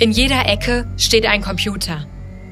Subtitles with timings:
[0.00, 2.06] In jeder Ecke steht ein Computer.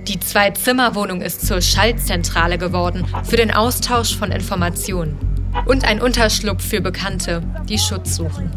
[0.09, 5.17] Die Zwei-Zimmer-Wohnung ist zur Schaltzentrale geworden für den Austausch von Informationen.
[5.65, 8.51] Und ein Unterschlupf für Bekannte, die Schutz suchen.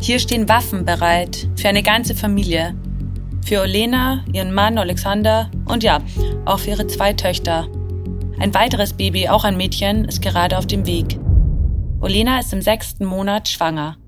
[0.00, 2.74] Hier stehen Waffen bereit für eine ganze Familie.
[3.44, 6.00] Für Olena, ihren Mann Alexander und ja,
[6.46, 7.66] auch für ihre zwei Töchter.
[8.38, 11.18] Ein weiteres Baby, auch ein Mädchen, ist gerade auf dem Weg.
[12.00, 13.98] Olena ist im sechsten Monat schwanger.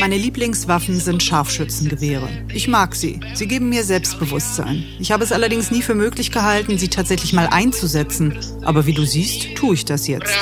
[0.00, 2.28] Meine Lieblingswaffen sind Scharfschützengewehre.
[2.52, 3.20] Ich mag sie.
[3.34, 4.84] Sie geben mir Selbstbewusstsein.
[4.98, 8.38] Ich habe es allerdings nie für möglich gehalten, sie tatsächlich mal einzusetzen.
[8.64, 10.32] Aber wie du siehst, tue ich das jetzt.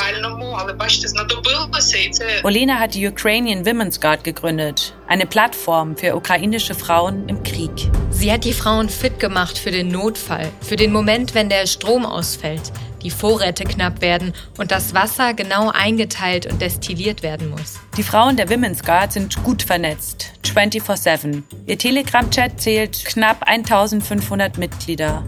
[2.44, 7.90] Olena hat die Ukrainian Women's Guard gegründet, eine Plattform für ukrainische Frauen im Krieg.
[8.10, 12.06] Sie hat die Frauen fit gemacht für den Notfall, für den Moment, wenn der Strom
[12.06, 12.72] ausfällt
[13.06, 17.78] die Vorräte knapp werden und das Wasser genau eingeteilt und destilliert werden muss.
[17.96, 21.44] Die Frauen der Women's Guard sind gut vernetzt, 24-7.
[21.66, 25.24] Ihr Telegram-Chat zählt knapp 1500 Mitglieder.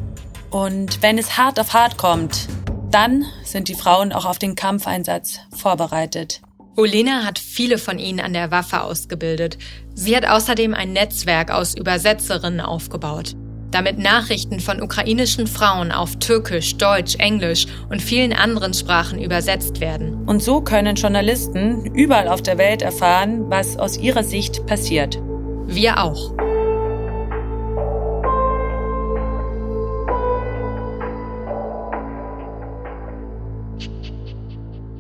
[0.51, 2.48] Und wenn es hart auf hart kommt,
[2.91, 6.41] dann sind die Frauen auch auf den Kampfeinsatz vorbereitet.
[6.75, 9.57] Olena hat viele von ihnen an der Waffe ausgebildet.
[9.95, 13.37] Sie hat außerdem ein Netzwerk aus Übersetzerinnen aufgebaut
[13.70, 20.27] damit Nachrichten von ukrainischen Frauen auf Türkisch, Deutsch, Englisch und vielen anderen Sprachen übersetzt werden.
[20.27, 25.20] Und so können Journalisten überall auf der Welt erfahren, was aus ihrer Sicht passiert.
[25.66, 26.33] Wir auch.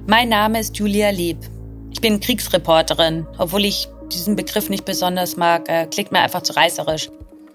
[0.06, 1.38] Mein Name ist Julia Lieb.
[1.90, 5.68] Ich bin Kriegsreporterin, obwohl ich diesen Begriff nicht besonders mag.
[5.68, 7.10] Er klingt mir einfach zu reißerisch.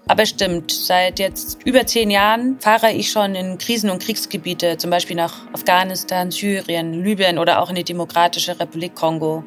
[0.06, 4.90] Aber stimmt, seit jetzt über zehn Jahren fahre ich schon in Krisen- und Kriegsgebiete, zum
[4.90, 9.44] Beispiel nach Afghanistan, Syrien, Libyen oder auch in die Demokratische Republik Kongo.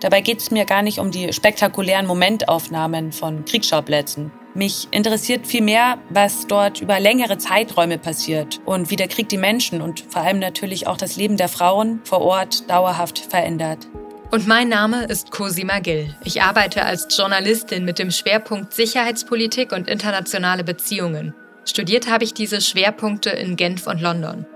[0.00, 4.32] Dabei geht es mir gar nicht um die spektakulären Momentaufnahmen von Kriegsschauplätzen.
[4.52, 9.80] Mich interessiert vielmehr, was dort über längere Zeiträume passiert und wie der Krieg die Menschen
[9.80, 13.88] und vor allem natürlich auch das Leben der Frauen vor Ort dauerhaft verändert.
[14.30, 16.14] Und mein Name ist Cosima Gill.
[16.24, 21.34] Ich arbeite als Journalistin mit dem Schwerpunkt Sicherheitspolitik und internationale Beziehungen.
[21.64, 24.46] Studiert habe ich diese Schwerpunkte in Genf und London.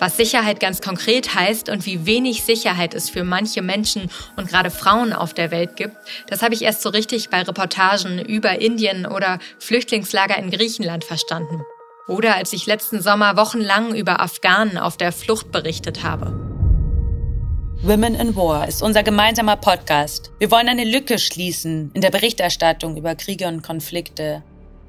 [0.00, 4.70] Was Sicherheit ganz konkret heißt und wie wenig Sicherheit es für manche Menschen und gerade
[4.70, 5.94] Frauen auf der Welt gibt,
[6.26, 11.60] das habe ich erst so richtig bei Reportagen über Indien oder Flüchtlingslager in Griechenland verstanden.
[12.08, 16.49] Oder als ich letzten Sommer wochenlang über Afghanen auf der Flucht berichtet habe.
[17.82, 20.30] Women in War ist unser gemeinsamer Podcast.
[20.38, 24.42] Wir wollen eine Lücke schließen in der Berichterstattung über Kriege und Konflikte.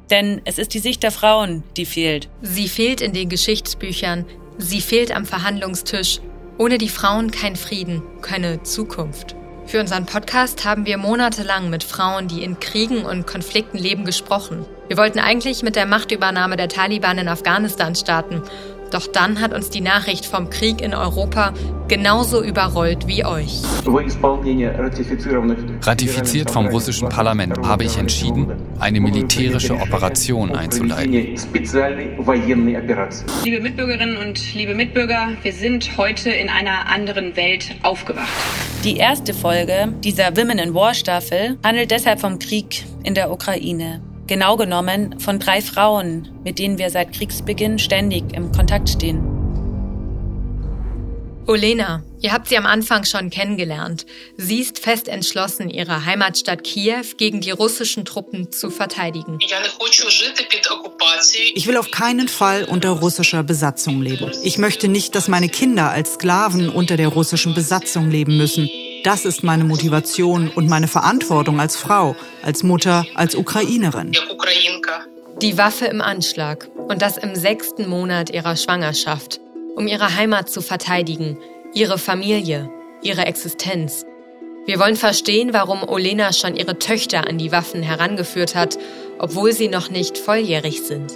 [0.10, 2.28] Denn es ist die Sicht der Frauen, die fehlt.
[2.42, 4.26] Sie fehlt in den Geschichtsbüchern,
[4.58, 6.20] sie fehlt am Verhandlungstisch.
[6.58, 9.38] Ohne die Frauen kein Frieden, keine Zukunft.
[9.68, 14.66] Für unseren Podcast haben wir monatelang mit Frauen, die in Kriegen und Konflikten leben, gesprochen.
[14.90, 18.44] Wir wollten eigentlich mit der Machtübernahme der Taliban in Afghanistan starten
[18.94, 21.54] doch dann hat uns die Nachricht vom Krieg in Europa
[21.88, 23.62] genauso überrollt wie euch.
[25.82, 31.12] Ratifiziert vom russischen Parlament habe ich entschieden, eine militärische Operation einzuleiten.
[33.44, 38.30] Liebe Mitbürgerinnen und liebe Mitbürger, wir sind heute in einer anderen Welt aufgewacht.
[38.84, 44.02] Die erste Folge dieser Women in War Staffel handelt deshalb vom Krieg in der Ukraine.
[44.28, 49.42] Genau genommen von drei Frauen, mit denen wir seit Kriegsbeginn ständig im Kontakt stehen.
[51.48, 54.06] Olena, ihr habt sie am Anfang schon kennengelernt.
[54.38, 59.40] Sie ist fest entschlossen, ihre Heimatstadt Kiew gegen die russischen Truppen zu verteidigen.
[61.56, 64.32] Ich will auf keinen Fall unter russischer Besatzung leben.
[64.44, 68.70] Ich möchte nicht, dass meine Kinder als Sklaven unter der russischen Besatzung leben müssen.
[69.04, 74.12] Das ist meine Motivation und meine Verantwortung als Frau, als Mutter, als Ukrainerin.
[75.42, 79.40] Die Waffe im Anschlag und das im sechsten Monat ihrer Schwangerschaft,
[79.76, 81.38] um ihre Heimat zu verteidigen,
[81.74, 82.70] ihre Familie,
[83.02, 84.06] ihre Existenz.
[84.68, 88.78] Wir wollen verstehen, warum Olena schon ihre Töchter an die Waffen herangeführt hat,
[89.18, 91.14] obwohl sie noch nicht volljährig sind.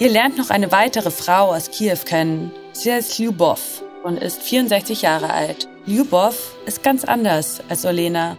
[0.00, 2.50] Ihr lernt noch eine weitere Frau aus Kiew kennen.
[2.72, 5.68] Sie heißt Lyubov und ist 64 Jahre alt.
[5.86, 8.36] Lyubov ist ganz anders als Olena.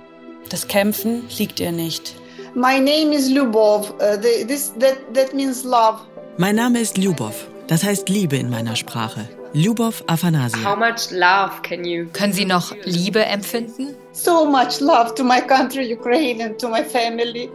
[0.49, 2.15] Das Kämpfen liegt ihr nicht.
[2.55, 3.91] My name is Lyubov.
[3.93, 5.99] Uh, this, that, that means love.
[6.37, 7.47] Mein Name ist Lyubov.
[7.67, 9.27] Das heißt Liebe in meiner Sprache.
[9.53, 10.63] Lyubov Afanasia.
[10.63, 12.07] How much love can you?
[12.13, 13.95] Können Sie noch Liebe empfinden?
[14.11, 17.49] So much love to my country, Ukraine, and to my family.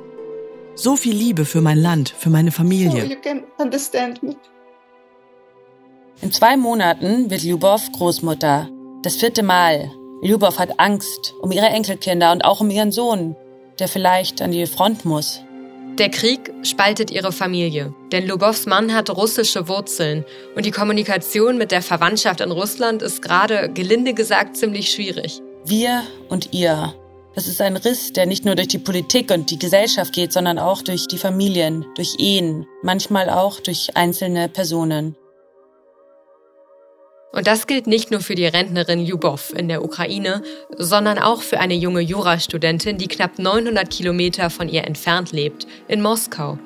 [0.75, 3.03] So viel Liebe für mein Land, für meine Familie.
[3.03, 4.37] So you can understand me.
[6.21, 8.69] In zwei Monaten wird Lyubov Großmutter.
[9.03, 13.37] Das vierte Mal, Lyubov hat Angst um ihre Enkelkinder und auch um ihren Sohn,
[13.79, 15.43] der vielleicht an die Front muss.
[15.97, 20.25] Der Krieg spaltet ihre Familie, denn Lubovs Mann hat russische Wurzeln
[20.57, 25.41] und die Kommunikation mit der Verwandtschaft in Russland ist gerade, gelinde gesagt, ziemlich schwierig.
[25.65, 26.95] Wir und ihr.
[27.37, 30.59] Das ist ein Riss, der nicht nur durch die Politik und die Gesellschaft geht, sondern
[30.59, 35.15] auch durch die Familien, durch Ehen, manchmal auch durch einzelne Personen.
[37.33, 40.43] Und das gilt nicht nur für die Rentnerin Ljubov in der Ukraine,
[40.77, 46.01] sondern auch für eine junge Jurastudentin, die knapp 900 Kilometer von ihr entfernt lebt, in
[46.01, 46.59] Moskau.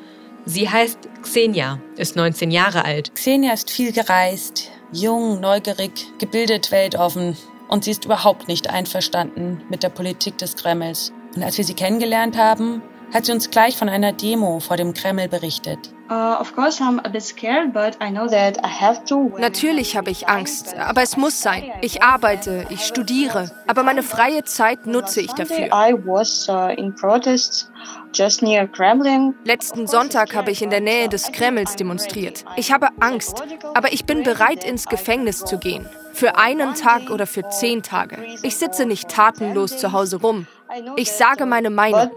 [0.44, 3.14] Sie heißt Xenia, ist 19 Jahre alt.
[3.14, 7.37] Xenia ist viel gereist, jung, neugierig, gebildet, weltoffen.
[7.69, 11.12] Und sie ist überhaupt nicht einverstanden mit der Politik des Kremls.
[11.35, 12.82] Und als wir sie kennengelernt haben,
[13.12, 15.93] hat sie uns gleich von einer Demo vor dem Kreml berichtet.
[16.11, 16.44] Uh,
[19.38, 21.73] Natürlich habe ich Angst, aber es muss sein.
[21.81, 25.70] Ich arbeite, ich studiere, aber meine freie Zeit nutze ich dafür.
[25.73, 25.97] Uh,
[29.44, 32.44] Letzten Sonntag habe ich in der Nähe des Kremls demonstriert.
[32.56, 33.43] Ich habe Angst,
[33.73, 35.88] aber ich bin bereit, ins Gefängnis zu gehen.
[36.12, 38.19] Für einen Tag oder für zehn Tage.
[38.43, 40.47] Ich sitze nicht tatenlos zu Hause rum.
[40.97, 42.11] Ich sage meine Meinung.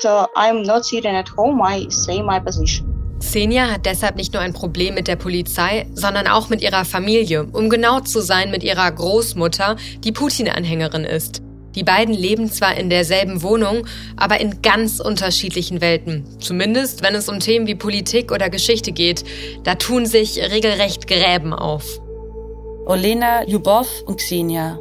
[3.19, 7.45] Xenia hat deshalb nicht nur ein Problem mit der Polizei, sondern auch mit ihrer Familie,
[7.45, 11.41] um genau zu sein mit ihrer Großmutter, die Putin-Anhängerin ist.
[11.75, 13.85] Die beiden leben zwar in derselben Wohnung,
[14.15, 16.25] aber in ganz unterschiedlichen Welten.
[16.39, 19.25] Zumindest, wenn es um Themen wie Politik oder Geschichte geht.
[19.63, 21.99] Da tun sich regelrecht Gräben auf.
[22.85, 24.79] Olena, Ljubov und Xenia.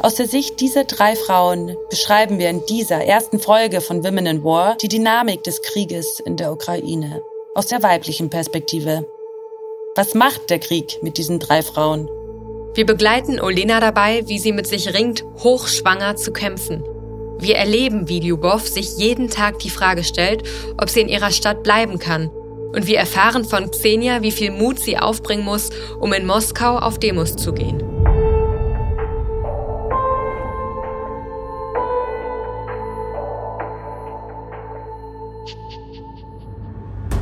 [0.00, 4.44] Aus der Sicht dieser drei Frauen beschreiben wir in dieser ersten Folge von Women in
[4.44, 7.22] War die Dynamik des Krieges in der Ukraine.
[7.54, 9.06] Aus der weiblichen Perspektive.
[9.96, 12.08] Was macht der Krieg mit diesen drei Frauen?
[12.74, 16.84] Wir begleiten Olena dabei, wie sie mit sich ringt, hochschwanger zu kämpfen.
[17.40, 20.42] Wir erleben, wie Lyubov sich jeden Tag die Frage stellt,
[20.80, 22.28] ob sie in ihrer Stadt bleiben kann.
[22.28, 26.98] Und wir erfahren von Xenia, wie viel Mut sie aufbringen muss, um in Moskau auf
[26.98, 27.97] Demos zu gehen.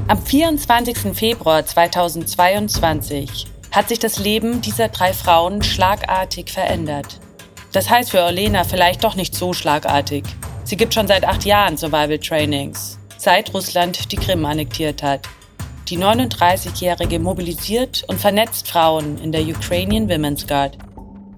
[0.09, 1.17] Am 24.
[1.17, 7.19] Februar 2022 hat sich das Leben dieser drei Frauen schlagartig verändert.
[7.73, 10.23] Das heißt für Olena vielleicht doch nicht so schlagartig.
[10.63, 15.27] Sie gibt schon seit acht Jahren Survival Trainings, seit Russland die Krim annektiert hat.
[15.89, 20.79] Die 39-Jährige mobilisiert und vernetzt Frauen in der Ukrainian Women's Guard.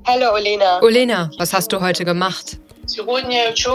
[0.06, 0.82] Hallo Olena.
[0.82, 2.58] Olena, was hast du heute gemacht?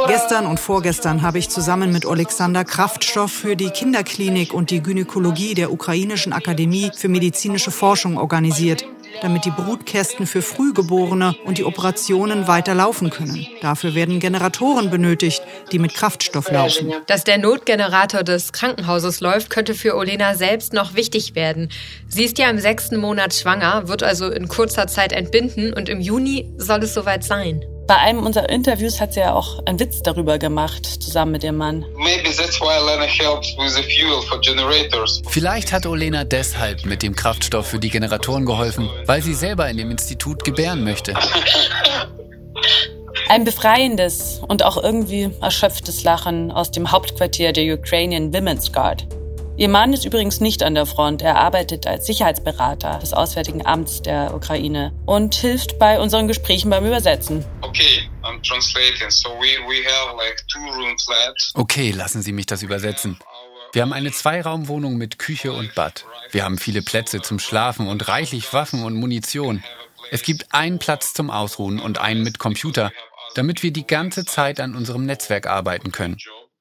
[0.08, 5.54] Gestern und vorgestern habe ich zusammen mit Alexander Kraftstoff für die Kinderklinik und die Gynäkologie
[5.54, 8.86] der Ukrainischen Akademie für medizinische Forschung organisiert,
[9.22, 13.46] damit die Brutkästen für Frühgeborene und die Operationen weiter laufen können.
[13.62, 16.92] Dafür werden Generatoren benötigt, die mit Kraftstoff laufen.
[17.06, 21.70] Dass der Notgenerator des Krankenhauses läuft, könnte für Olena selbst noch wichtig werden.
[22.08, 26.02] Sie ist ja im sechsten Monat schwanger, wird also in kurzer Zeit entbinden und im
[26.02, 27.64] Juni soll es soweit sein.
[27.86, 31.58] Bei einem unserer Interviews hat sie ja auch einen Witz darüber gemacht, zusammen mit ihrem
[31.58, 31.86] Mann.
[35.28, 39.76] Vielleicht hat Olena deshalb mit dem Kraftstoff für die Generatoren geholfen, weil sie selber in
[39.78, 41.14] dem Institut gebären möchte.
[43.28, 49.06] Ein befreiendes und auch irgendwie erschöpftes Lachen aus dem Hauptquartier der Ukrainian Women's Guard.
[49.56, 51.22] Ihr Mann ist übrigens nicht an der Front.
[51.22, 56.84] Er arbeitet als Sicherheitsberater des Auswärtigen Amts der Ukraine und hilft bei unseren Gesprächen beim
[56.88, 57.46] Übersetzen.
[57.62, 59.12] Okay, I'm translating.
[59.12, 61.52] So we, we have like two room flat.
[61.54, 63.20] Okay, lassen Sie mich das übersetzen.
[63.74, 66.06] Wir haben eine Zweiraumwohnung mit Küche und Bad.
[66.32, 69.64] Wir haben viele Plätze zum Schlafen und reichlich Waffen und Munition.
[70.10, 72.92] Es gibt einen Platz zum Ausruhen und einen mit Computer,
[73.36, 76.18] damit wir die ganze Zeit an unserem Netzwerk arbeiten können.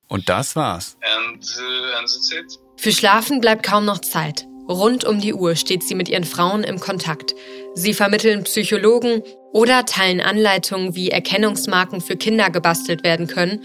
[0.08, 0.98] Und das war's.
[1.00, 2.58] And, uh, and that's it.
[2.82, 4.48] Für Schlafen bleibt kaum noch Zeit.
[4.68, 7.32] Rund um die Uhr steht sie mit ihren Frauen im Kontakt.
[7.76, 9.22] Sie vermitteln Psychologen
[9.52, 13.60] oder teilen Anleitungen, wie Erkennungsmarken für Kinder gebastelt werden können,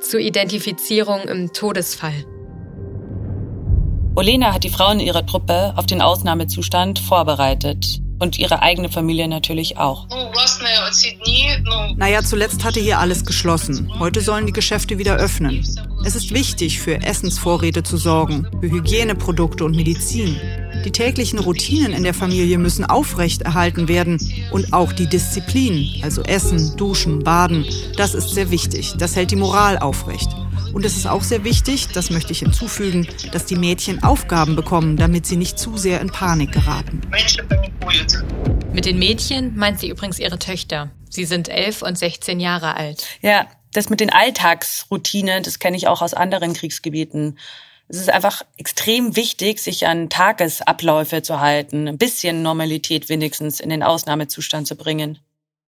[0.00, 2.24] zur Identifizierung im Todesfall.
[4.16, 9.78] Olena hat die Frauen ihrer Truppe auf den Ausnahmezustand vorbereitet und ihre eigene Familie natürlich
[9.78, 10.06] auch.
[11.96, 13.90] Naja, zuletzt hatte hier alles geschlossen.
[13.98, 15.66] Heute sollen die Geschäfte wieder öffnen.
[16.04, 20.36] Es ist wichtig, für Essensvorräte zu sorgen, für Hygieneprodukte und Medizin.
[20.84, 24.18] Die täglichen Routinen in der Familie müssen aufrechterhalten werden
[24.52, 28.94] und auch die Disziplin, also Essen, Duschen, Baden, das ist sehr wichtig.
[28.98, 30.28] Das hält die Moral aufrecht.
[30.72, 34.96] Und es ist auch sehr wichtig, das möchte ich hinzufügen, dass die Mädchen Aufgaben bekommen,
[34.96, 37.00] damit sie nicht zu sehr in Panik geraten.
[38.72, 40.90] Mit den Mädchen meint sie übrigens ihre Töchter.
[41.10, 43.04] Sie sind elf und 16 Jahre alt.
[43.20, 47.38] Ja, das mit den Alltagsroutinen, das kenne ich auch aus anderen Kriegsgebieten.
[47.88, 53.68] Es ist einfach extrem wichtig, sich an Tagesabläufe zu halten, ein bisschen Normalität wenigstens in
[53.68, 55.18] den Ausnahmezustand zu bringen.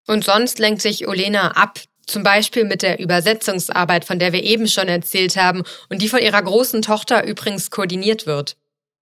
[0.07, 4.69] Und sonst lenkt sich Olena ab, zum Beispiel mit der Übersetzungsarbeit, von der wir eben
[4.69, 8.57] schon erzählt haben und die von ihrer großen Tochter übrigens koordiniert wird.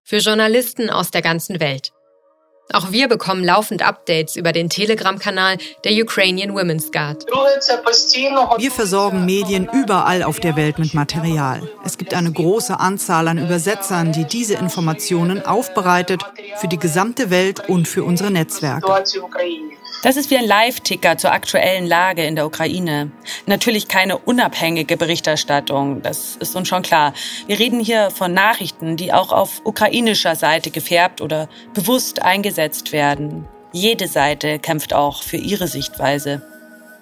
[0.03, 1.91] Für Journalisten aus der ganzen Welt.
[2.74, 7.25] Auch wir bekommen laufend Updates über den Telegram-Kanal der Ukrainian Women's Guard.
[7.25, 11.62] Wir versorgen Medien überall auf der Welt mit Material.
[11.84, 16.24] Es gibt eine große Anzahl an Übersetzern, die diese Informationen aufbereitet
[16.58, 18.88] für die gesamte Welt und für unsere Netzwerke.
[20.03, 23.12] Das ist wie ein Live-Ticker zur aktuellen Lage in der Ukraine.
[23.46, 27.13] Natürlich keine unabhängige Berichterstattung, das ist uns schon klar.
[27.46, 33.48] Wir reden hier von Nachrichten, die auch auf ukrainischer Seite gefärbt oder bewusst eingesetzt werden.
[33.74, 36.41] Jede Seite kämpft auch für ihre Sichtweise.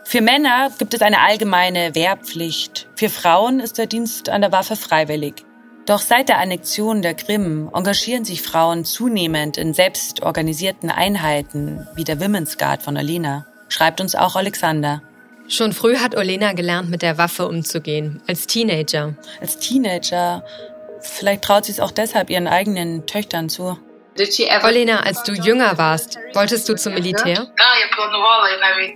[0.03, 2.89] Für Männer gibt es eine allgemeine Wehrpflicht.
[2.96, 5.46] Für Frauen ist der Dienst an der Waffe freiwillig.
[5.89, 12.22] Doch seit der Annexion der Krim engagieren sich Frauen zunehmend in selbstorganisierten Einheiten wie der
[12.22, 15.01] Women's Guard von Olena, schreibt uns auch Alexander.
[15.48, 19.15] Schon früh hat Olena gelernt, mit der Waffe umzugehen, als Teenager.
[19.41, 20.43] Als Teenager.
[21.01, 23.75] Vielleicht traut sie es auch deshalb ihren eigenen Töchtern zu.
[24.63, 27.47] Olena, als du jünger warst, wolltest du zum Militär?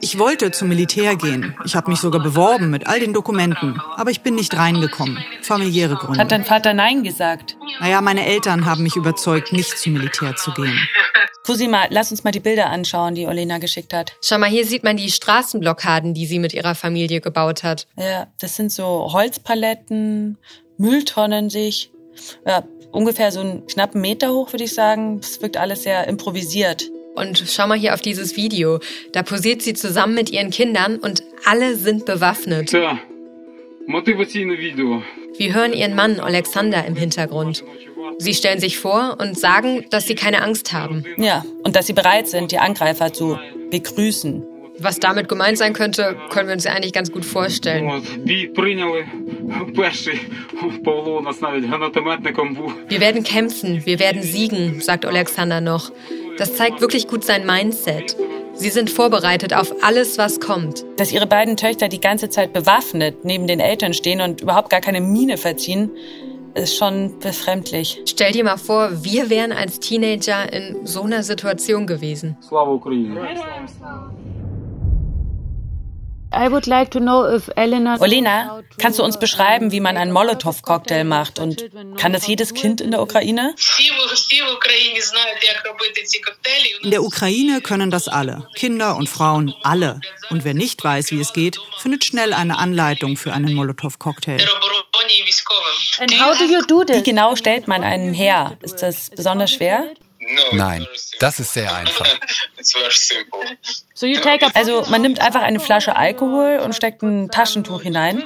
[0.01, 1.55] Ich wollte zum Militär gehen.
[1.65, 3.81] Ich habe mich sogar beworben mit all den Dokumenten.
[3.95, 5.23] Aber ich bin nicht reingekommen.
[5.41, 6.19] Familiäre Gründe.
[6.19, 7.55] Hat dein Vater Nein gesagt?
[7.79, 10.77] Naja, meine Eltern haben mich überzeugt, nicht zum Militär zu gehen.
[11.45, 14.13] Cosima, lass uns mal die Bilder anschauen, die Olena geschickt hat.
[14.21, 17.87] Schau mal, hier sieht man die Straßenblockaden, die sie mit ihrer Familie gebaut hat.
[17.97, 20.37] Ja, das sind so Holzpaletten,
[20.77, 21.91] Mülltonnen sich.
[22.47, 22.63] Ja,
[22.93, 25.19] ungefähr so einen knappen Meter hoch, würde ich sagen.
[25.21, 26.89] Es wirkt alles sehr improvisiert.
[27.15, 28.79] Und schau mal hier auf dieses Video.
[29.11, 32.71] Da posiert sie zusammen mit ihren Kindern und alle sind bewaffnet.
[32.71, 32.99] Ja.
[35.37, 37.63] Wir hören ihren Mann Alexander im Hintergrund.
[38.19, 41.03] Sie stellen sich vor und sagen, dass sie keine Angst haben.
[41.17, 43.37] Ja, und dass sie bereit sind, die Angreifer zu
[43.69, 44.43] begrüßen.
[44.79, 48.03] Was damit gemeint sein könnte, können wir uns ja eigentlich ganz gut vorstellen.
[52.87, 55.91] Wir werden kämpfen, wir werden siegen, sagt Alexander noch.
[56.37, 58.17] Das zeigt wirklich gut sein Mindset.
[58.55, 60.85] Sie sind vorbereitet auf alles, was kommt.
[60.97, 64.81] Dass ihre beiden Töchter die ganze Zeit bewaffnet neben den Eltern stehen und überhaupt gar
[64.81, 65.91] keine Miene verziehen,
[66.55, 68.01] ist schon befremdlich.
[68.07, 72.37] Stell dir mal vor, wir wären als Teenager in so einer Situation gewesen.
[76.33, 76.95] Like
[77.55, 82.53] Elena, Olena, kannst du uns beschreiben, wie man einen Molotow-Cocktail macht und kann das jedes
[82.53, 83.53] Kind in der Ukraine?
[86.81, 90.01] In der Ukraine können das alle, Kinder und Frauen, alle.
[90.31, 94.39] Und wer nicht weiß, wie es geht, findet schnell eine Anleitung für einen Molotow-Cocktail.
[96.89, 98.57] Wie genau stellt man einen her?
[98.61, 99.85] Ist das besonders schwer?
[100.51, 100.87] Nein,
[101.19, 102.07] das ist sehr einfach.
[104.53, 108.23] Also man nimmt einfach eine Flasche Alkohol und steckt ein Taschentuch hinein.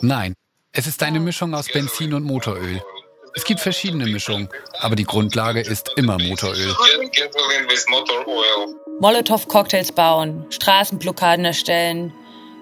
[0.00, 0.34] Nein,
[0.72, 2.82] es ist eine Mischung aus Benzin und Motoröl.
[3.34, 4.48] Es gibt verschiedene Mischungen,
[4.80, 6.74] aber die Grundlage ist immer Motoröl.
[9.00, 12.12] Molotow-Cocktails bauen, Straßenblockaden erstellen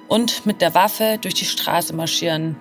[0.08, 2.56] und mit der Waffe durch die Straße marschieren.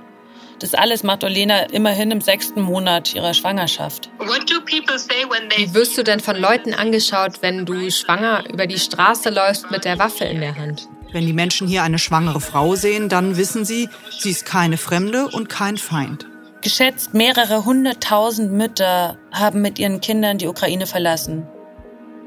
[0.59, 4.09] Das alles macht Olena immerhin im sechsten Monat ihrer Schwangerschaft.
[4.19, 9.85] Wie wirst du denn von Leuten angeschaut, wenn du schwanger über die Straße läufst mit
[9.85, 10.87] der Waffe in der Hand?
[11.11, 15.27] Wenn die Menschen hier eine schwangere Frau sehen, dann wissen sie, sie ist keine Fremde
[15.27, 16.25] und kein Feind.
[16.61, 21.47] Geschätzt mehrere hunderttausend Mütter haben mit ihren Kindern die Ukraine verlassen.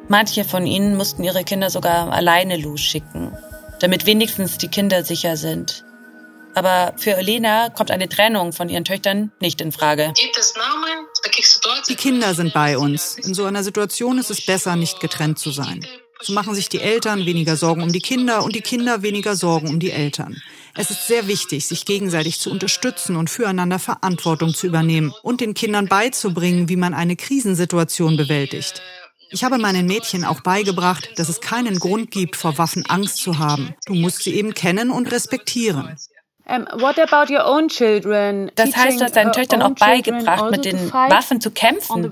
[0.08, 3.36] Manche von ihnen mussten ihre Kinder sogar alleine losschicken,
[3.80, 5.84] damit wenigstens die Kinder sicher sind.
[6.54, 10.12] Aber für Elena kommt eine Trennung von ihren Töchtern nicht in Frage.
[11.88, 13.16] Die Kinder sind bei uns.
[13.18, 15.86] In so einer Situation ist es besser, nicht getrennt zu sein.
[16.22, 19.68] So machen sich die Eltern weniger Sorgen um die Kinder und die Kinder weniger Sorgen
[19.68, 20.36] um die Eltern.
[20.74, 25.54] Es ist sehr wichtig, sich gegenseitig zu unterstützen und füreinander Verantwortung zu übernehmen und den
[25.54, 28.82] Kindern beizubringen, wie man eine Krisensituation bewältigt.
[29.32, 33.38] Ich habe meinen Mädchen auch beigebracht, dass es keinen Grund gibt, vor Waffen Angst zu
[33.38, 33.74] haben.
[33.86, 35.96] Du musst sie eben kennen und respektieren.
[38.56, 42.02] Das heißt, du hast deinen Töchtern auch beigebracht, also mit den Waffen zu kämpfen.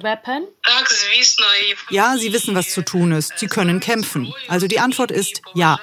[1.90, 3.38] Ja, sie wissen, was zu tun ist.
[3.38, 4.32] Sie können kämpfen.
[4.48, 5.78] Also die Antwort ist ja.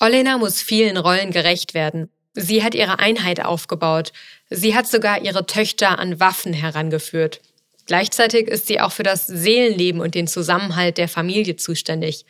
[0.00, 2.10] Olena muss vielen Rollen gerecht werden.
[2.34, 4.12] Sie hat ihre Einheit aufgebaut.
[4.50, 7.40] Sie hat sogar ihre Töchter an Waffen herangeführt.
[7.86, 12.26] Gleichzeitig ist sie auch für das Seelenleben und den Zusammenhalt der Familie zuständig.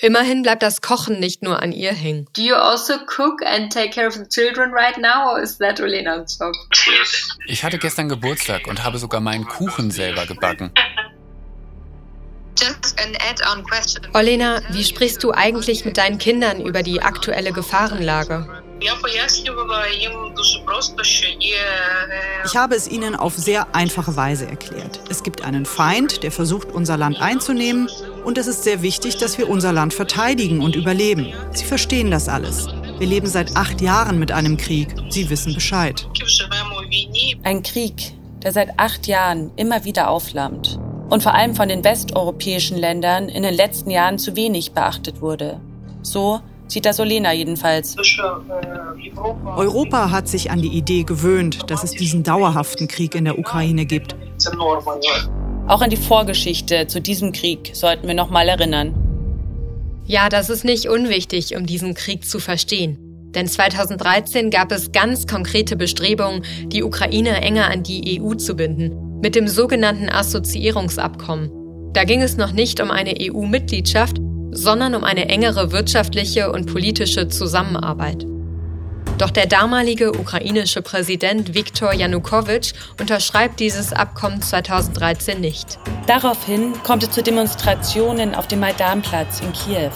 [0.00, 2.26] Immerhin bleibt das Kochen nicht nur an ihr hängen.
[2.34, 5.80] Do you also cook and take care of the children right now or is that
[5.80, 6.54] Olena's job?
[7.46, 10.72] Ich hatte gestern Geburtstag und habe sogar meinen Kuchen selber gebacken.
[14.14, 18.46] Olena, wie sprichst du eigentlich mit deinen Kindern über die aktuelle Gefahrenlage?
[22.44, 25.00] Ich habe es ihnen auf sehr einfache Weise erklärt.
[25.08, 27.88] Es gibt einen Feind, der versucht, unser Land einzunehmen,
[28.24, 31.32] und es ist sehr wichtig, dass wir unser Land verteidigen und überleben.
[31.52, 32.68] Sie verstehen das alles.
[32.98, 34.88] Wir leben seit acht Jahren mit einem Krieg.
[35.08, 36.08] Sie wissen Bescheid.
[37.42, 40.78] Ein Krieg, der seit acht Jahren immer wieder aufflammt
[41.10, 45.60] und vor allem von den westeuropäischen Ländern in den letzten Jahren zu wenig beachtet wurde.
[46.02, 47.96] So sieht das Olena jedenfalls.
[49.56, 53.84] Europa hat sich an die Idee gewöhnt, dass es diesen dauerhaften Krieg in der Ukraine
[53.84, 54.16] gibt.
[55.66, 58.94] Auch an die Vorgeschichte zu diesem Krieg sollten wir noch mal erinnern.
[60.04, 62.98] Ja, das ist nicht unwichtig, um diesen Krieg zu verstehen.
[63.34, 69.20] Denn 2013 gab es ganz konkrete Bestrebungen, die Ukraine enger an die EU zu binden
[69.22, 71.50] mit dem sogenannten Assoziierungsabkommen.
[71.92, 74.16] Da ging es noch nicht um eine EU-Mitgliedschaft,
[74.50, 78.26] sondern um eine engere wirtschaftliche und politische Zusammenarbeit.
[79.22, 85.78] Doch der damalige ukrainische Präsident Viktor Janukowitsch unterschreibt dieses Abkommen 2013 nicht.
[86.08, 89.92] Daraufhin kommt es zu Demonstrationen auf dem Maidanplatz in Kiew.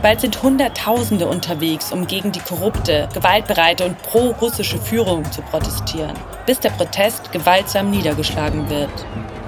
[0.00, 6.14] Bald sind Hunderttausende unterwegs, um gegen die korrupte, gewaltbereite und pro-russische Führung zu protestieren,
[6.46, 8.92] bis der Protest gewaltsam niedergeschlagen wird.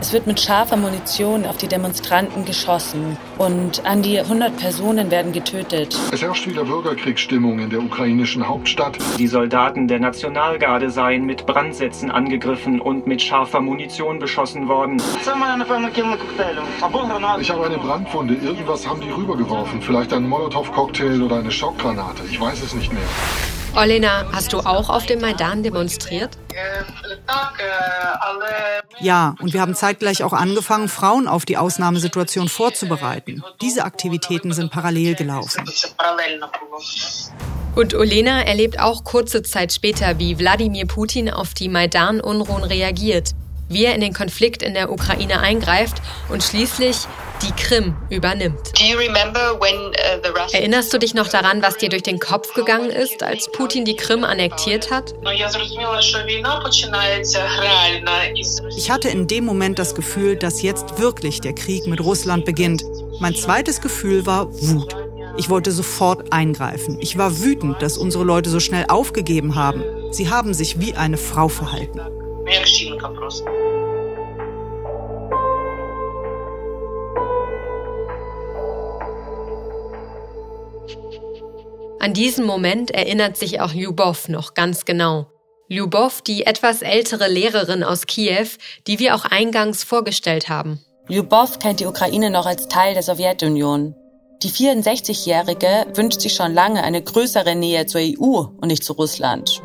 [0.04, 5.32] Es wird mit scharfer Munition auf die Demonstranten geschossen und an die 100 Personen werden
[5.32, 5.98] getötet.
[6.12, 8.98] Es herrscht wieder Bürgerkriegsstimmung in der ukrainischen Hauptstadt.
[9.18, 15.00] Die Soldaten der Nationalgarde seien mit Brandsätzen angegriffen und mit scharfer Munition beschossen worden.
[15.22, 15.26] Ich
[17.50, 18.34] habe eine Brandwunde.
[18.34, 19.80] Irgendwas haben die rübergeworfen.
[19.80, 22.24] Vielleicht ein Molotow-Cocktail oder eine Schockgranate.
[22.30, 23.08] Ich weiß es nicht mehr.
[23.76, 26.38] Olena, hast du auch auf dem Maidan demonstriert?
[29.00, 33.42] Ja, und wir haben zeitgleich auch angefangen, Frauen auf die Ausnahmesituation vorzubereiten.
[33.60, 35.64] Diese Aktivitäten sind parallel gelaufen.
[37.74, 43.34] Und Olena erlebt auch kurze Zeit später, wie Wladimir Putin auf die Maidan-Unruhen reagiert
[43.68, 46.96] wie er in den Konflikt in der Ukraine eingreift und schließlich
[47.42, 48.72] die Krim übernimmt.
[48.80, 48.98] Uh,
[50.52, 53.96] Erinnerst du dich noch daran, was dir durch den Kopf gegangen ist, als Putin die
[53.96, 55.14] Krim annektiert hat?
[58.76, 62.84] Ich hatte in dem Moment das Gefühl, dass jetzt wirklich der Krieg mit Russland beginnt.
[63.20, 64.96] Mein zweites Gefühl war Wut.
[65.36, 66.98] Ich wollte sofort eingreifen.
[67.00, 69.82] Ich war wütend, dass unsere Leute so schnell aufgegeben haben.
[70.12, 72.00] Sie haben sich wie eine Frau verhalten.
[82.00, 85.26] An diesen Moment erinnert sich auch Lyubov noch ganz genau.
[85.68, 88.48] Lyubov, die etwas ältere Lehrerin aus Kiew,
[88.86, 90.84] die wir auch eingangs vorgestellt haben.
[91.08, 93.94] Lyubov kennt die Ukraine noch als Teil der Sowjetunion.
[94.42, 99.62] Die 64-Jährige wünscht sich schon lange eine größere Nähe zur EU und nicht zu Russland.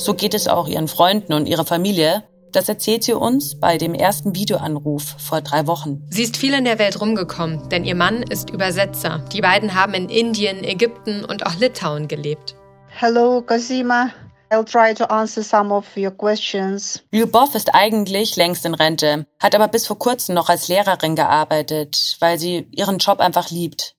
[0.00, 3.92] So geht es auch ihren Freunden und ihrer Familie, das erzählt sie uns bei dem
[3.92, 6.06] ersten Videoanruf vor drei Wochen.
[6.08, 9.22] Sie ist viel in der Welt rumgekommen, denn ihr Mann ist Übersetzer.
[9.30, 12.54] Die beiden haben in Indien, Ägypten und auch Litauen gelebt.
[12.98, 14.10] Hallo, Cosima.
[14.50, 17.02] I'll try to answer some of your questions.
[17.12, 22.16] Lyubov ist eigentlich längst in Rente, hat aber bis vor kurzem noch als Lehrerin gearbeitet,
[22.20, 23.96] weil sie ihren Job einfach liebt.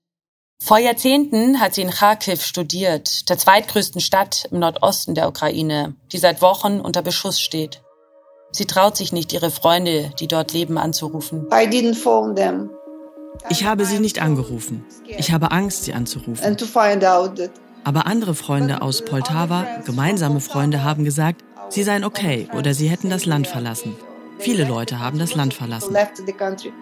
[0.63, 6.19] Vor Jahrzehnten hat sie in Kharkiv studiert, der zweitgrößten Stadt im Nordosten der Ukraine, die
[6.19, 7.82] seit Wochen unter Beschuss steht.
[8.52, 11.47] Sie traut sich nicht, ihre Freunde, die dort leben, anzurufen.
[13.50, 14.86] Ich habe sie nicht angerufen.
[15.08, 16.58] Ich habe Angst, sie anzurufen.
[17.84, 23.10] Aber andere Freunde aus Poltava, gemeinsame Freunde, haben gesagt, sie seien okay oder sie hätten
[23.10, 23.95] das Land verlassen.
[24.38, 25.95] Viele Leute haben das Land verlassen.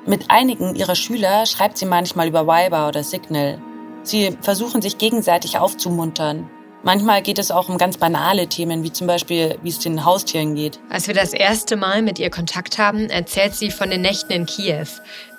[0.05, 3.61] Mit einigen ihrer Schüler schreibt sie manchmal über Viber oder Signal.
[4.03, 6.49] Sie versuchen sich gegenseitig aufzumuntern.
[6.81, 10.55] Manchmal geht es auch um ganz banale Themen, wie zum Beispiel, wie es den Haustieren
[10.55, 10.79] geht.
[10.89, 14.45] Als wir das erste Mal mit ihr Kontakt haben, erzählt sie von den Nächten in
[14.45, 14.87] Kiew,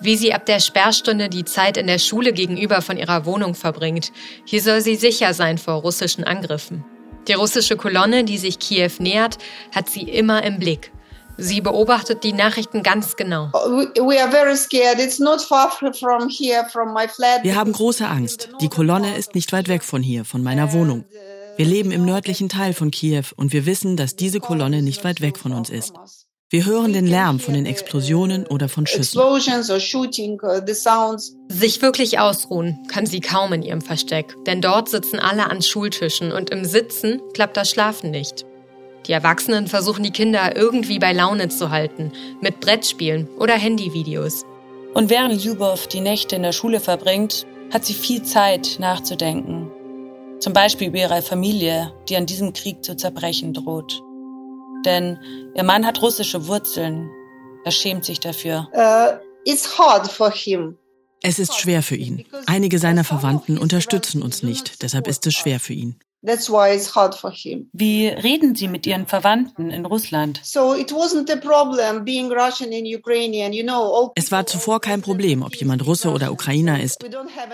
[0.02, 4.12] wie sie ab der Sperrstunde die Zeit in der Schule gegenüber von ihrer Wohnung verbringt.
[4.44, 6.84] Hier soll sie sicher sein vor russischen Angriffen.
[7.26, 9.38] Die russische Kolonne, die sich Kiew nähert,
[9.74, 10.92] hat sie immer im Blick.
[11.36, 13.50] Sie beobachtet die Nachrichten ganz genau.
[17.42, 18.50] Wir haben große Angst.
[18.60, 21.04] Die Kolonne ist nicht weit weg von hier, von meiner Wohnung.
[21.56, 25.20] Wir leben im nördlichen Teil von Kiew und wir wissen, dass diese Kolonne nicht weit
[25.20, 25.94] weg von uns ist.
[26.52, 29.20] Wir hören den Lärm von den Explosionen oder von Schüssen.
[29.20, 29.38] Uh,
[31.48, 36.32] Sich wirklich ausruhen kann sie kaum in ihrem Versteck, denn dort sitzen alle an Schultischen
[36.32, 38.46] und im Sitzen klappt das Schlafen nicht.
[39.10, 44.44] Die Erwachsenen versuchen die Kinder irgendwie bei Laune zu halten, mit Brettspielen oder Handyvideos.
[44.94, 49.68] Und während Lyubov die Nächte in der Schule verbringt, hat sie viel Zeit nachzudenken.
[50.38, 54.00] Zum Beispiel über ihre Familie, die an diesem Krieg zu zerbrechen droht.
[54.84, 55.18] Denn
[55.56, 57.10] ihr Mann hat russische Wurzeln.
[57.64, 58.68] Er schämt sich dafür.
[58.72, 60.78] Uh, it's hard for him.
[61.20, 62.26] Es ist schwer für ihn.
[62.46, 65.98] Einige seiner Verwandten unterstützen uns nicht, deshalb ist es schwer für ihn.
[66.22, 67.70] That's why it's hard for him.
[67.72, 70.38] Wie reden Sie mit Ihren Verwandten in Russland?
[70.42, 74.12] So it wasn't a problem being Russian and Ukrainian, you know.
[74.16, 77.02] Es war zuvor kein Problem, ob jemand Russe oder Ukrainer ist.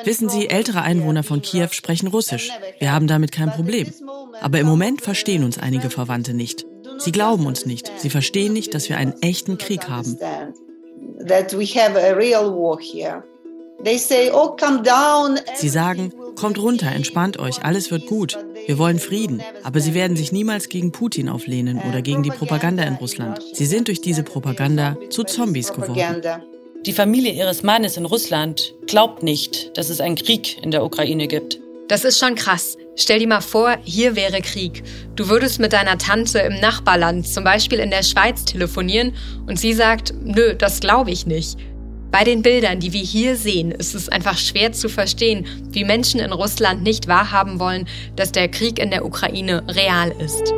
[0.03, 2.51] Wissen Sie, ältere Einwohner von Kiew sprechen Russisch.
[2.81, 3.93] Wir haben damit kein Problem.
[4.41, 6.67] Aber im Moment verstehen uns einige Verwandte nicht.
[6.99, 7.93] Sie glauben uns nicht.
[7.99, 10.19] Sie verstehen nicht, dass wir einen echten Krieg haben.
[14.33, 14.53] Oh,
[15.55, 18.39] sie sagen, kommt runter, entspannt euch, alles wird gut.
[18.67, 19.43] Wir wollen Frieden.
[19.63, 23.41] Aber sie werden sich niemals gegen Putin auflehnen oder gegen die Propaganda in Russland.
[23.53, 26.23] Sie sind durch diese Propaganda zu Zombies geworden.
[26.85, 31.27] Die Familie ihres Mannes in Russland glaubt nicht, dass es einen Krieg in der Ukraine
[31.27, 31.61] gibt.
[31.89, 32.77] Das ist schon krass.
[32.97, 34.83] Stell dir mal vor, hier wäre Krieg.
[35.15, 39.15] Du würdest mit deiner Tante im Nachbarland, zum Beispiel in der Schweiz, telefonieren
[39.47, 41.59] und sie sagt, nö, das glaube ich nicht.
[42.11, 46.21] Bei den Bildern, die wir hier sehen, ist es einfach schwer zu verstehen, wie Menschen
[46.21, 50.53] in Russland nicht wahrhaben wollen, dass der Krieg in der Ukraine real ist.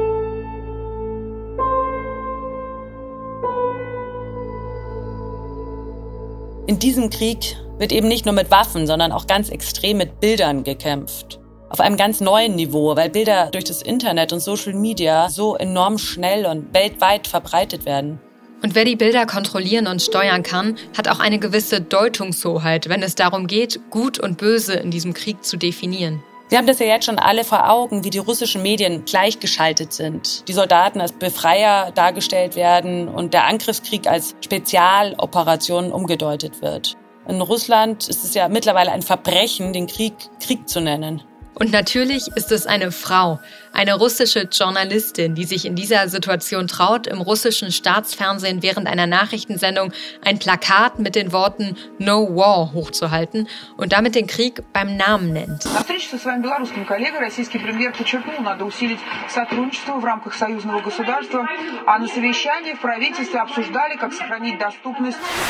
[6.66, 10.64] In diesem Krieg wird eben nicht nur mit Waffen, sondern auch ganz extrem mit Bildern
[10.64, 11.40] gekämpft.
[11.70, 15.96] Auf einem ganz neuen Niveau, weil Bilder durch das Internet und Social Media so enorm
[15.96, 18.20] schnell und weltweit verbreitet werden.
[18.62, 23.14] Und wer die Bilder kontrollieren und steuern kann, hat auch eine gewisse Deutungshoheit, wenn es
[23.14, 26.22] darum geht, Gut und Böse in diesem Krieg zu definieren.
[26.48, 30.48] Wir haben das ja jetzt schon alle vor Augen, wie die russischen Medien gleichgeschaltet sind.
[30.48, 36.96] Die Soldaten als Befreier dargestellt werden und der Angriffskrieg als Spezialoperation umgedeutet wird.
[37.28, 41.22] In Russland ist es ja mittlerweile ein Verbrechen, den Krieg Krieg zu nennen.
[41.58, 43.40] Und natürlich ist es eine Frau,
[43.72, 49.92] eine russische Journalistin, die sich in dieser Situation traut, im russischen Staatsfernsehen während einer Nachrichtensendung
[50.24, 55.64] ein Plakat mit den Worten No War hochzuhalten und damit den Krieg beim Namen nennt.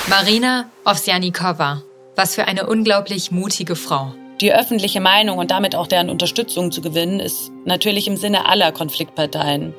[0.09, 1.83] Marina Ovsjanikova.
[2.17, 4.15] Was für eine unglaublich mutige Frau.
[4.41, 8.71] Die öffentliche Meinung und damit auch deren Unterstützung zu gewinnen, ist natürlich im Sinne aller
[8.71, 9.75] Konfliktparteien.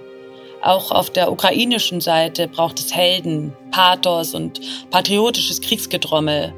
[0.61, 6.53] Auch auf der ukrainischen Seite braucht es Helden, Pathos und patriotisches Kriegsgedrommel.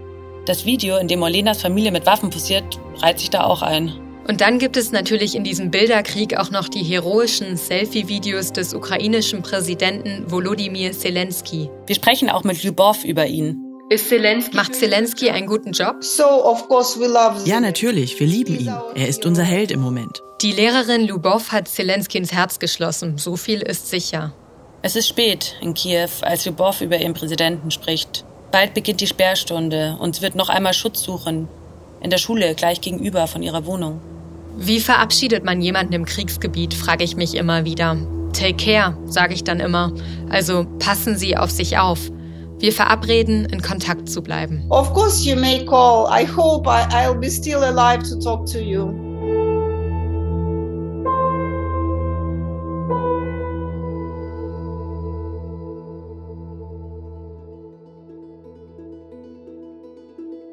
[0.47, 3.93] Das Video, in dem Olenas Familie mit Waffen posiert, reiht sich da auch ein.
[4.27, 9.43] Und dann gibt es natürlich in diesem Bilderkrieg auch noch die heroischen Selfie-Videos des ukrainischen
[9.43, 11.69] Präsidenten Volodymyr Zelensky.
[11.85, 13.70] Wir sprechen auch mit Lyubov über ihn.
[13.97, 16.03] Zelensky Macht Zelensky einen guten Job?
[17.45, 18.19] Ja, natürlich.
[18.19, 18.73] Wir lieben ihn.
[18.95, 20.21] Er ist unser Held im Moment.
[20.41, 23.17] Die Lehrerin Lubov hat Zelensky ins Herz geschlossen.
[23.17, 24.33] So viel ist sicher.
[24.81, 28.23] Es ist spät in Kiew, als Lubov über ihren Präsidenten spricht.
[28.51, 31.47] Bald beginnt die Sperrstunde und sie wird noch einmal Schutz suchen.
[32.01, 34.01] In der Schule, gleich gegenüber von ihrer Wohnung.
[34.57, 37.97] Wie verabschiedet man jemanden im Kriegsgebiet, frage ich mich immer wieder.
[38.33, 39.91] Take care, sage ich dann immer.
[40.29, 42.09] Also passen Sie auf sich auf.
[42.61, 44.67] Wir verabreden, in Kontakt zu bleiben.
[44.69, 46.07] Of course you may call.
[46.11, 48.93] I hope I, I'll be still alive to talk to you.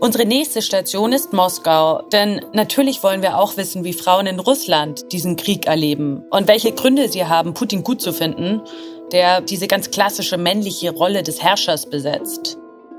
[0.01, 5.13] Unsere nächste Station ist Moskau, denn natürlich wollen wir auch wissen, wie Frauen in Russland
[5.13, 8.63] diesen Krieg erleben und welche Gründe sie haben, Putin gut zu finden
[9.13, 12.59] der diese ganz klassische männliche Rolle des Herrschers besetzt.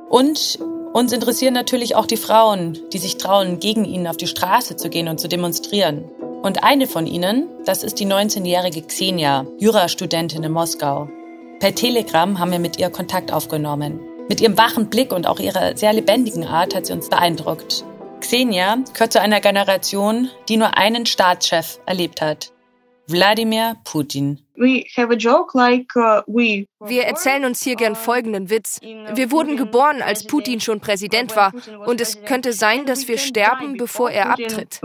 [0.10, 0.60] Und
[0.94, 4.90] uns interessieren natürlich auch die Frauen, die sich trauen, gegen ihn auf die Straße zu
[4.90, 6.06] gehen und zu demonstrieren.
[6.42, 11.10] Und eine von ihnen, das ist die 19-jährige Xenia, Jurastudentin in Moskau.
[11.60, 14.00] Per Telegram haben wir mit ihr Kontakt aufgenommen.
[14.30, 17.84] Mit ihrem wachen Blick und auch ihrer sehr lebendigen Art hat sie uns beeindruckt.
[18.22, 22.52] Xenia gehört zu einer Generation, die nur einen Staatschef erlebt hat.
[23.10, 24.40] Wladimir Putin.
[24.56, 24.82] Uh,
[26.86, 28.80] Wir erzählen uns hier gern folgenden Witz.
[29.14, 31.52] Wir wurden geboren, als Putin schon Präsident war.
[31.86, 34.80] Und es könnte sein, dass wir sterben, bevor er abtritt.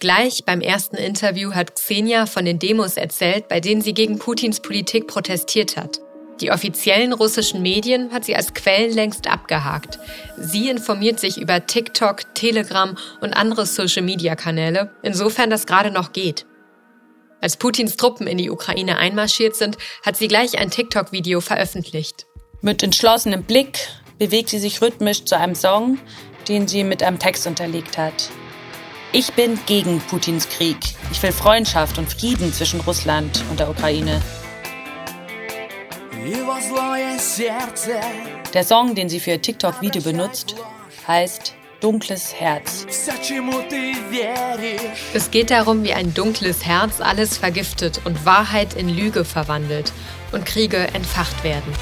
[0.00, 4.60] Gleich beim ersten Interview hat Xenia von den Demos erzählt, bei denen sie gegen Putins
[4.60, 6.00] Politik protestiert hat.
[6.40, 10.00] Die offiziellen russischen Medien hat sie als Quellen längst abgehakt.
[10.36, 16.46] Sie informiert sich über TikTok, Telegram und andere Social-Media-Kanäle, insofern das gerade noch geht.
[17.42, 19.76] Als Putins Truppen in die Ukraine einmarschiert sind,
[20.06, 22.26] hat sie gleich ein TikTok-Video veröffentlicht.
[22.60, 25.98] Mit entschlossenem Blick bewegt sie sich rhythmisch zu einem Song,
[26.46, 28.30] den sie mit einem Text unterlegt hat.
[29.10, 30.78] Ich bin gegen Putins Krieg.
[31.10, 34.22] Ich will Freundschaft und Frieden zwischen Russland und der Ukraine.
[38.54, 40.54] Der Song, den sie für ihr TikTok-Video benutzt,
[41.08, 42.86] heißt Dunkles Herz.
[45.14, 49.92] Es geht darum, wie ein dunkles Herz alles vergiftet und Wahrheit in Lüge verwandelt
[50.30, 51.72] und Kriege entfacht werden.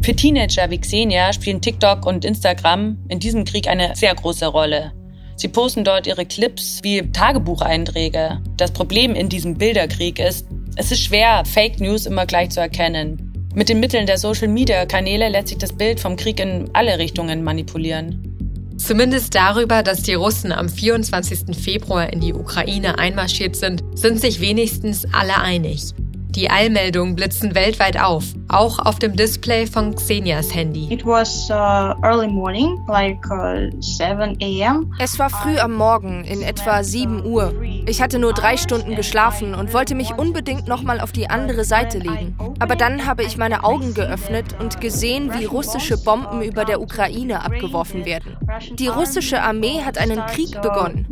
[0.00, 4.92] Für Teenager wie Xenia spielen TikTok und Instagram in diesem Krieg eine sehr große Rolle.
[5.36, 8.40] Sie posten dort ihre Clips wie Tagebucheinträge.
[8.56, 13.25] Das Problem in diesem Bilderkrieg ist, es ist schwer, Fake News immer gleich zu erkennen.
[13.56, 18.74] Mit den Mitteln der Social-Media-Kanäle lässt sich das Bild vom Krieg in alle Richtungen manipulieren.
[18.76, 21.56] Zumindest darüber, dass die Russen am 24.
[21.56, 25.94] Februar in die Ukraine einmarschiert sind, sind sich wenigstens alle einig.
[26.28, 30.92] Die Eilmeldungen blitzen weltweit auf, auch auf dem Display von Xenias Handy.
[30.92, 34.92] It was uh, early morning, like uh, 7 a.m.
[34.98, 37.54] Es war früh am Morgen, in etwa 7 Uhr.
[37.88, 41.98] Ich hatte nur drei Stunden geschlafen und wollte mich unbedingt nochmal auf die andere Seite
[41.98, 42.36] legen.
[42.58, 47.44] Aber dann habe ich meine Augen geöffnet und gesehen, wie russische Bomben über der Ukraine
[47.44, 48.36] abgeworfen werden.
[48.72, 51.06] Die russische Armee hat einen Krieg begonnen.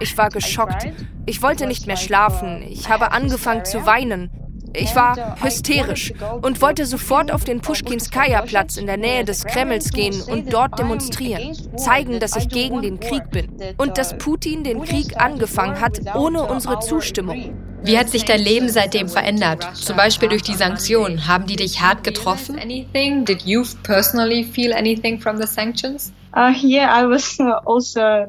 [0.00, 0.86] Ich war geschockt.
[1.26, 2.62] Ich wollte nicht mehr schlafen.
[2.62, 4.30] Ich habe angefangen zu weinen.
[4.76, 6.12] Ich war hysterisch
[6.42, 11.56] und wollte sofort auf den Pushkinskaya-Platz in der Nähe des Kremls gehen und dort demonstrieren,
[11.76, 16.42] zeigen, dass ich gegen den Krieg bin und dass Putin den Krieg angefangen hat ohne
[16.42, 17.54] unsere Zustimmung.
[17.82, 19.76] Wie hat sich dein Leben seitdem verändert?
[19.76, 21.26] Zum Beispiel durch die Sanktionen.
[21.28, 22.56] Haben die dich hart getroffen?
[22.94, 26.12] Did you personally feel anything from the sanctions?
[26.36, 28.26] Uh, also uh,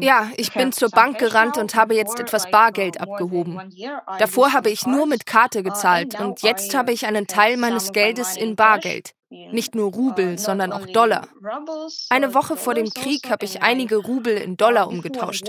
[0.00, 3.60] ja, ich bin zur Bank gerannt und habe jetzt etwas Bargeld abgehoben.
[4.18, 7.92] Davor habe ich nur mit Karte uh, gezahlt und jetzt habe ich einen Teil meines
[7.92, 9.12] Geldes in Bargeld.
[9.30, 11.28] Nicht nur Rubel, sondern auch Dollar.
[12.08, 15.48] Eine Woche vor dem Krieg habe ich einige Rubel in Dollar umgetauscht.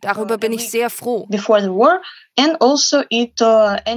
[0.00, 1.28] Darüber bin ich sehr froh.
[1.30, 1.86] Also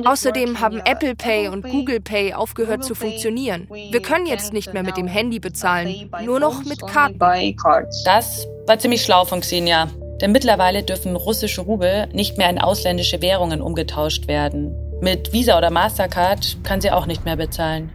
[0.06, 3.68] Außerdem haben Apple Pay und Google Pay aufgehört zu funktionieren.
[3.70, 7.18] Wir können jetzt nicht mehr mit dem Handy bezahlen, nur noch mit Karten.
[8.06, 9.90] Das war ziemlich schlau von Xenia.
[10.22, 14.76] Denn mittlerweile dürfen russische Rubel nicht mehr in ausländische Währungen umgetauscht werden.
[15.02, 17.92] Mit Visa oder Mastercard kann sie auch nicht mehr bezahlen.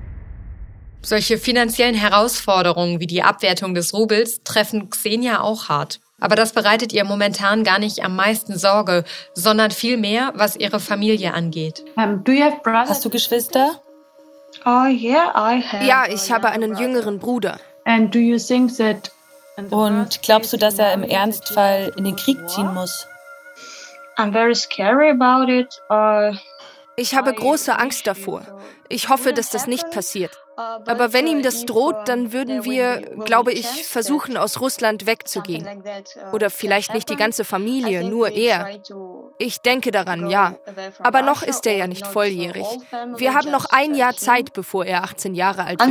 [1.02, 6.00] Solche finanziellen Herausforderungen wie die Abwertung des Rubels treffen Xenia auch hart.
[6.20, 11.32] Aber das bereitet ihr momentan gar nicht am meisten Sorge, sondern vielmehr, was ihre Familie
[11.32, 11.84] angeht.
[11.96, 13.80] Hast du Geschwister?
[14.64, 17.60] Oh, ja, ich habe einen jüngeren Bruder.
[19.70, 23.06] Und glaubst du, dass er im Ernstfall in den Krieg ziehen muss?
[24.16, 25.80] I'm very scary about it.
[25.88, 26.34] Uh,
[26.98, 28.42] ich habe große Angst davor.
[28.88, 30.32] Ich hoffe, dass das nicht passiert.
[30.56, 35.66] Aber wenn ihm das droht, dann würden wir, glaube ich, versuchen, aus Russland wegzugehen.
[36.32, 38.68] Oder vielleicht nicht die ganze Familie, nur er.
[39.38, 40.56] Ich denke daran, ja.
[40.98, 42.66] Aber noch ist er ja nicht volljährig.
[43.16, 45.90] Wir haben noch ein Jahr Zeit, bevor er 18 Jahre alt wird.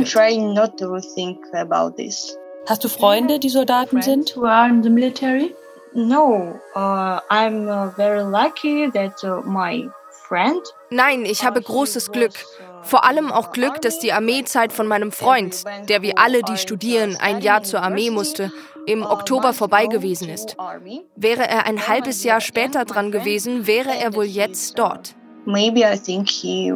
[2.68, 4.36] Hast du Freunde, die Soldaten sind?
[5.94, 9.88] No, uh, I'm uh, very lucky that uh, my
[10.90, 12.32] Nein, ich habe großes Glück.
[12.82, 17.16] Vor allem auch Glück, dass die Armeezeit von meinem Freund, der wie alle, die studieren,
[17.20, 18.52] ein Jahr zur Armee musste,
[18.86, 20.56] im Oktober vorbei gewesen ist.
[21.16, 25.14] Wäre er ein halbes Jahr später dran gewesen, wäre er wohl jetzt dort.
[25.44, 26.72] Maybe I think he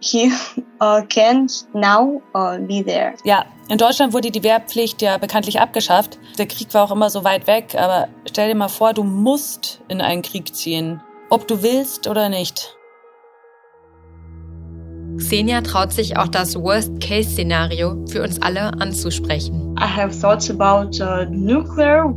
[0.00, 0.32] he
[0.80, 3.14] uh, can now uh, be there.
[3.24, 6.18] Ja, in Deutschland wurde die Wehrpflicht ja bekanntlich abgeschafft.
[6.38, 9.80] Der Krieg war auch immer so weit weg, aber stell dir mal vor, du musst
[9.88, 12.74] in einen Krieg ziehen ob du willst oder nicht.
[15.18, 19.74] Xenia traut sich auch das Worst-Case-Szenario für uns alle anzusprechen.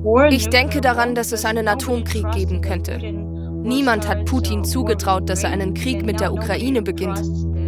[0.04, 3.00] Uh, ich denke daran, dass es einen Atomkrieg geben könnte.
[3.63, 7.21] Niemand hat Putin zugetraut, dass er einen Krieg mit der Ukraine beginnt.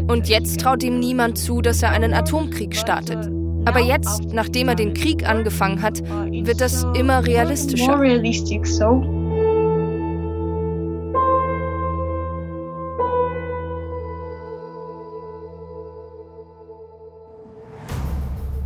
[0.07, 3.29] Und jetzt traut ihm niemand zu, dass er einen Atomkrieg startet.
[3.65, 7.99] Aber jetzt, nachdem er den Krieg angefangen hat, wird das immer realistischer.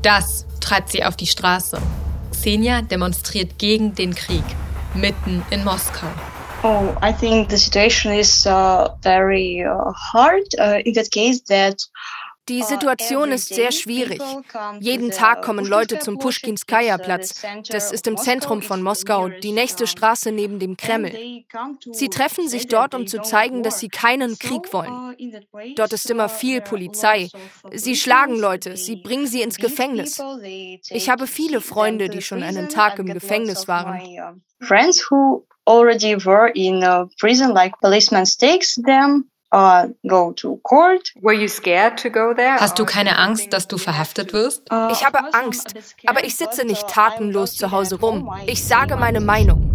[0.08, 1.82] Das treibt sie auf die Straße.
[2.32, 4.46] Xenia demonstriert gegen den Krieg,
[4.93, 6.08] mitten in Moskau.
[6.63, 11.84] Oh, I think the situation is uh, very uh, hard uh, in that case that
[12.49, 14.21] die Situation ist sehr schwierig.
[14.79, 17.41] Jeden Tag kommen Leute zum Pushkinskaya-Platz.
[17.69, 21.43] Das ist im Zentrum von Moskau, die nächste Straße neben dem Kreml.
[21.91, 25.15] Sie treffen sich dort, um zu zeigen, dass sie keinen Krieg wollen.
[25.75, 27.29] Dort ist immer viel Polizei.
[27.73, 30.21] Sie schlagen Leute, sie bringen sie ins Gefängnis.
[30.89, 34.41] Ich habe viele Freunde, die schon einen Tag im Gefängnis waren.
[34.62, 41.13] Friends who already were in a prison, like policeman takes them Uh, go to court.
[41.20, 42.60] Were you scared to go there?
[42.60, 44.72] Hast du keine Angst, dass du verhaftet wirst?
[44.72, 45.74] Uh, ich habe Angst,
[46.06, 48.30] aber ich sitze nicht tatenlos zu Hause rum.
[48.46, 49.74] Ich sage meine Meinung.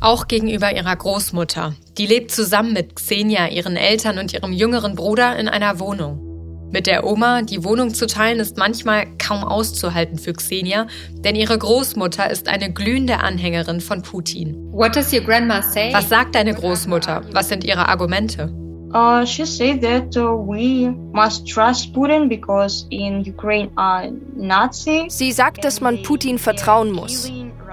[0.00, 1.74] Auch gegenüber ihrer Großmutter.
[1.96, 6.24] Die lebt zusammen mit Xenia, ihren Eltern und ihrem jüngeren Bruder in einer Wohnung.
[6.70, 10.86] Mit der Oma die Wohnung zu teilen ist manchmal kaum auszuhalten für Xenia,
[11.24, 14.54] denn ihre Großmutter ist eine glühende Anhängerin von Putin.
[14.70, 15.92] What does your grandma say?
[15.92, 17.22] Was sagt deine Großmutter?
[17.32, 18.52] Was sind ihre Argumente?
[18.94, 25.06] Uh, she said that uh, we must trust Putin because in Ukraine are Nazi.
[25.08, 27.30] Sie sagt, dass man Putin vertrauen muss.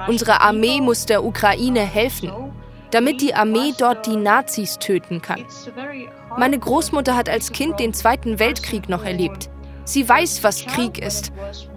[0.08, 2.32] Unsere Armee muss der Ukraine helfen,
[2.91, 5.45] damit die Armee dort die Nazis töten kann.
[6.38, 9.49] Meine Großmutter hat als Kind den Zweiten Weltkrieg noch erlebt.
[9.86, 11.32] Sie weiß, was Krieg ist.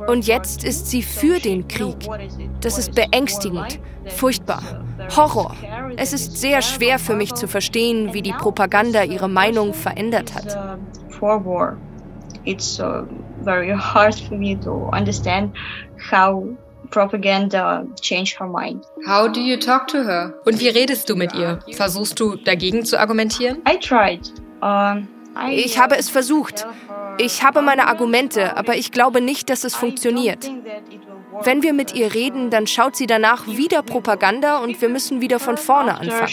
[0.06, 2.08] Und jetzt ist sie für den Krieg.
[2.60, 4.62] Das ist beängstigend, furchtbar,
[5.14, 5.54] Horror.
[5.96, 10.58] Es ist sehr schwer für mich zu verstehen, wie die Propaganda ihre Meinung verändert hat.
[12.44, 13.04] It's uh,
[13.44, 15.52] very hard for me to understand
[16.10, 16.44] how
[16.90, 18.86] propaganda changed her mind.
[19.06, 20.32] How do you talk to her?
[20.46, 21.58] Und wie redest du mit ihr?
[21.72, 23.58] Versuchst du dagegen zu argumentieren?
[23.68, 24.32] I tried.
[25.50, 26.66] Ich habe es versucht.
[27.18, 30.50] Ich habe meine Argumente, aber ich glaube nicht, dass es funktioniert.
[31.42, 35.38] Wenn wir mit ihr reden, dann schaut sie danach wieder Propaganda und wir müssen wieder
[35.38, 36.28] von vorne anfangen.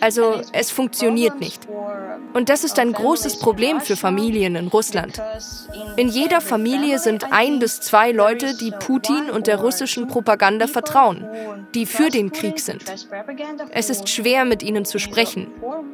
[0.00, 1.66] Also es funktioniert nicht.
[2.32, 5.22] Und das ist ein großes Problem für Familien in Russland.
[5.96, 11.26] In jeder Familie sind ein bis zwei Leute, die Putin und der russischen Propaganda vertrauen,
[11.74, 12.84] die für den Krieg sind.
[13.70, 15.46] Es ist schwer, mit ihnen zu sprechen.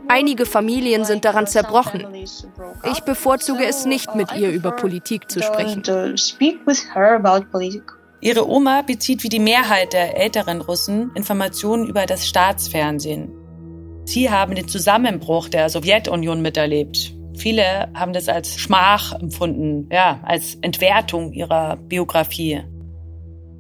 [0.08, 2.06] Einige Familien sind daran zerbrochen.
[2.90, 5.82] Ich bevorzuge es nicht, mit ihr über Politik zu sprechen.
[8.22, 13.32] Ihre Oma bezieht wie die Mehrheit der älteren Russen Informationen über das Staatsfernsehen.
[14.04, 17.12] Sie haben den Zusammenbruch der Sowjetunion miterlebt.
[17.36, 22.60] Viele haben das als Schmach empfunden, ja, als Entwertung ihrer Biografie.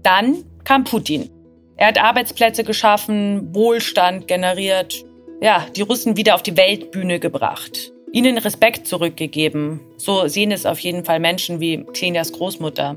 [0.04, 1.28] Dann kam Putin.
[1.76, 5.04] Er hat Arbeitsplätze geschaffen, Wohlstand generiert,
[5.40, 9.80] ja, die Russen wieder auf die Weltbühne gebracht, ihnen Respekt zurückgegeben.
[9.96, 12.96] So sehen es auf jeden Fall Menschen wie Xenias Großmutter.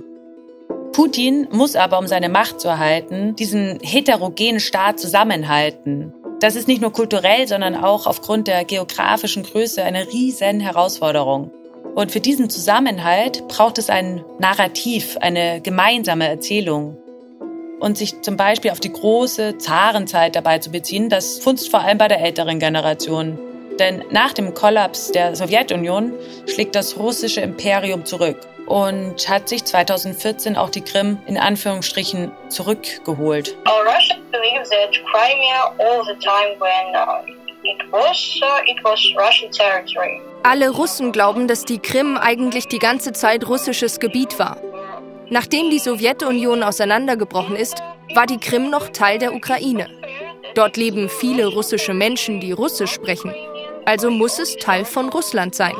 [0.93, 6.13] Putin muss aber, um seine Macht zu erhalten, diesen heterogenen Staat zusammenhalten.
[6.39, 11.52] Das ist nicht nur kulturell, sondern auch aufgrund der geografischen Größe eine riesen Herausforderung.
[11.95, 16.98] Und für diesen Zusammenhalt braucht es ein Narrativ, eine gemeinsame Erzählung.
[17.80, 21.98] Und sich zum Beispiel auf die große Zarenzeit dabei zu beziehen, das funzt vor allem
[21.98, 23.38] bei der älteren Generation.
[23.80, 26.13] Denn nach dem Kollaps der Sowjetunion
[26.48, 33.56] schlägt das russische Imperium zurück und hat sich 2014 auch die Krim in Anführungsstrichen zurückgeholt.
[33.65, 33.84] Uh, uh,
[40.43, 44.58] Alle Russen glauben, dass die Krim eigentlich die ganze Zeit russisches Gebiet war.
[45.30, 47.82] Nachdem die Sowjetunion auseinandergebrochen ist,
[48.13, 49.89] war die Krim noch Teil der Ukraine.
[50.54, 53.34] Dort leben viele russische Menschen, die Russisch sprechen.
[53.86, 55.76] Also muss es Teil von Russland sein.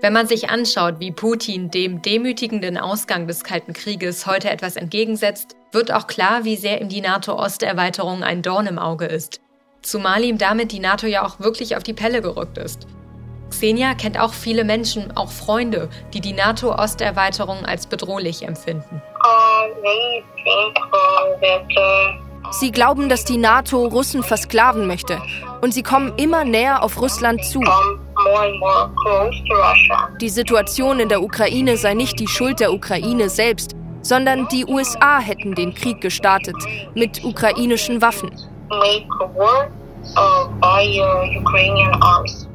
[0.00, 5.56] Wenn man sich anschaut, wie Putin dem demütigenden Ausgang des Kalten Krieges heute etwas entgegensetzt,
[5.72, 9.40] wird auch klar, wie sehr ihm die NATO-Osterweiterung ein Dorn im Auge ist.
[9.82, 12.86] Zumal ihm damit die NATO ja auch wirklich auf die Pelle gerückt ist.
[13.50, 19.02] Xenia kennt auch viele Menschen, auch Freunde, die die NATO-Osterweiterung als bedrohlich empfinden.
[19.22, 25.20] Uh, they think, uh, that, uh Sie glauben, dass die NATO Russen versklaven möchte.
[25.60, 27.60] Und sie kommen immer näher auf Russland zu.
[30.20, 35.18] Die Situation in der Ukraine sei nicht die Schuld der Ukraine selbst, sondern die USA
[35.18, 36.56] hätten den Krieg gestartet
[36.94, 38.30] mit ukrainischen Waffen.
[40.16, 42.48] uh, by uh, Ukrainian arms.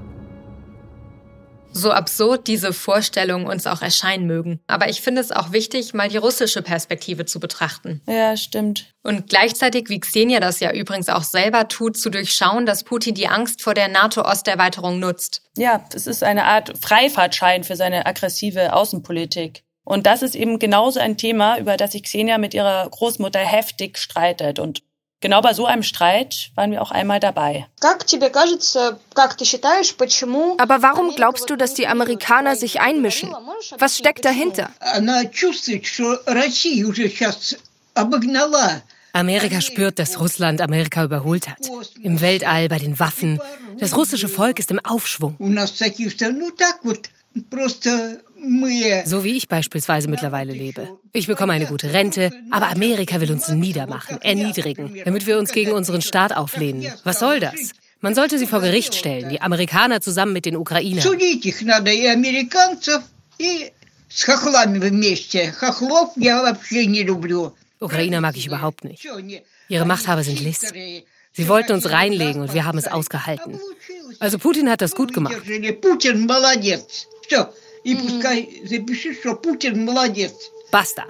[1.71, 4.59] So absurd diese Vorstellungen uns auch erscheinen mögen.
[4.67, 8.01] Aber ich finde es auch wichtig, mal die russische Perspektive zu betrachten.
[8.07, 8.93] Ja, stimmt.
[9.03, 13.27] Und gleichzeitig, wie Xenia das ja übrigens auch selber tut, zu durchschauen, dass Putin die
[13.27, 15.43] Angst vor der NATO-Osterweiterung nutzt.
[15.57, 19.63] Ja, es ist eine Art Freifahrtschein für seine aggressive Außenpolitik.
[19.83, 23.97] Und das ist eben genauso ein Thema, über das sich Xenia mit ihrer Großmutter heftig
[23.97, 24.59] streitet.
[24.59, 24.83] Und
[25.21, 27.67] genau bei so einem Streit waren wir auch einmal dabei.
[30.59, 33.33] Aber warum glaubst du, dass die Amerikaner sich einmischen?
[33.77, 34.69] Was steckt dahinter?
[39.13, 41.57] Amerika spürt, dass Russland Amerika überholt hat.
[42.01, 43.41] Im Weltall, bei den Waffen.
[43.79, 45.35] Das russische Volk ist im Aufschwung.
[49.05, 50.87] So wie ich beispielsweise mittlerweile lebe.
[51.13, 55.71] Ich bekomme eine gute Rente, aber Amerika will uns niedermachen, erniedrigen, damit wir uns gegen
[55.71, 56.91] unseren Staat auflehnen.
[57.03, 57.71] Was soll das?
[58.01, 61.03] Man sollte sie vor Gericht stellen, die Amerikaner zusammen mit den Ukrainern.
[67.79, 69.07] Ukrainer mag ich überhaupt nicht.
[69.67, 70.73] Ihre Machthaber sind List.
[71.31, 73.59] Sie wollten uns reinlegen und wir haben es ausgehalten.
[74.19, 75.35] Also Putin hat das gut gemacht.
[80.71, 81.05] Basta.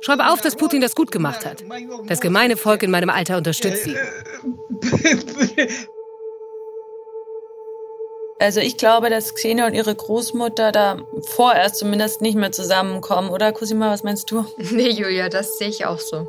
[0.00, 1.64] Schreibe auf, dass Putin das gut gemacht hat.
[2.06, 3.96] Das gemeine Volk in meinem Alter unterstützt ihn.
[8.42, 13.52] Also ich glaube, dass Xenia und ihre Großmutter da vorerst zumindest nicht mehr zusammenkommen, oder
[13.52, 14.44] Cosima, was meinst du?
[14.56, 16.26] Nee, Julia, das sehe ich auch so.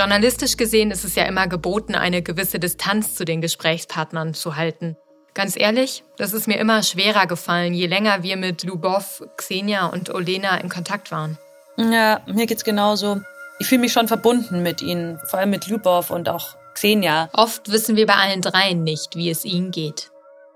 [0.00, 4.96] Journalistisch gesehen ist es ja immer geboten, eine gewisse Distanz zu den Gesprächspartnern zu halten.
[5.34, 10.08] Ganz ehrlich, das ist mir immer schwerer gefallen, je länger wir mit Lubov, Xenia und
[10.08, 11.36] Olena in Kontakt waren.
[11.76, 13.20] Ja, mir geht's genauso.
[13.58, 17.28] Ich fühle mich schon verbunden mit ihnen, vor allem mit Lubov und auch Xenia.
[17.34, 20.09] Oft wissen wir bei allen dreien nicht, wie es ihnen geht.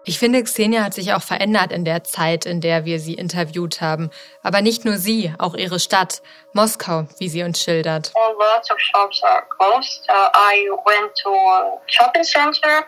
[0.07, 3.81] Ich finde, Xenia hat sich auch verändert in der Zeit, in der wir sie interviewt
[3.81, 4.11] haben.
[4.43, 6.21] Aber nicht nur sie, auch ihre Stadt,
[6.53, 8.13] Moskau, wie sie uns schildert.
[8.15, 10.07] Lots of shops are closed.
[10.09, 12.85] Uh, I went to a shopping center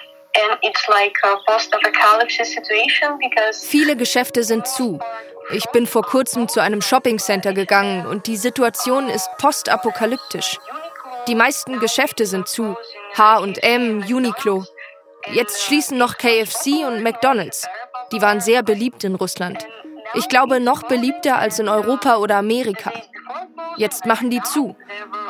[3.62, 4.98] Viele Geschäfte sind zu.
[5.50, 10.58] Ich bin vor kurzem zu einem Shoppingcenter gegangen und die Situation ist postapokalyptisch.
[11.28, 12.76] Die meisten Geschäfte sind zu.
[13.16, 14.64] H&M, Uniqlo.
[15.32, 17.66] Jetzt schließen noch KFC und McDonald's.
[18.12, 19.66] Die waren sehr beliebt in Russland.
[20.14, 22.92] Ich glaube, noch beliebter als in Europa oder Amerika.
[23.76, 24.76] Jetzt machen die zu.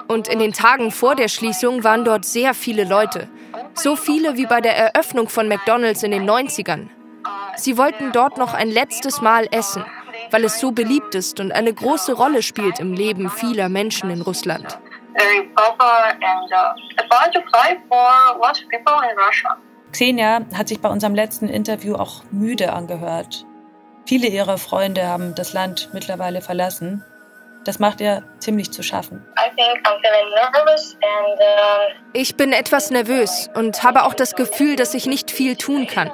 [0.06, 3.28] Und in den Tagen vor der Schließung waren dort sehr viele Leute.
[3.74, 6.88] So viele wie bei der Eröffnung von McDonald's in den 90ern.
[7.56, 9.84] Sie wollten dort noch ein letztes Mal essen,
[10.30, 14.20] weil es so beliebt ist und eine große Rolle spielt im Leben vieler Menschen in
[14.20, 14.78] Russland.
[15.18, 19.56] Very popular and uh, a bunch of life for lots of people in Russia.
[19.92, 23.46] Xenia hat sich bei unserem letzten Interview auch müde angehört.
[24.06, 27.04] Viele ihrer Freunde haben das Land mittlerweile verlassen.
[27.64, 29.26] Das macht ihr ziemlich zu schaffen.
[32.12, 36.12] Ich bin etwas nervös und habe auch das Gefühl, dass ich nicht viel tun kann.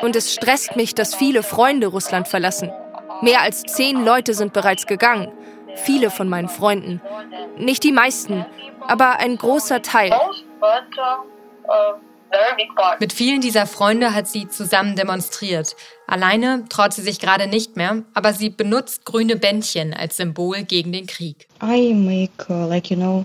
[0.00, 2.72] Und es stresst mich, dass viele Freunde Russland verlassen.
[3.20, 5.30] Mehr als zehn Leute sind bereits gegangen.
[5.74, 7.02] Viele von meinen Freunden.
[7.58, 8.46] Nicht die meisten,
[8.88, 10.12] aber ein großer Teil.
[13.00, 15.76] Mit vielen dieser Freunde hat sie zusammen demonstriert.
[16.06, 20.92] Alleine traut sie sich gerade nicht mehr, aber sie benutzt grüne Bändchen als Symbol gegen
[20.92, 21.48] den Krieg.
[21.62, 23.24] I make, uh, like you know,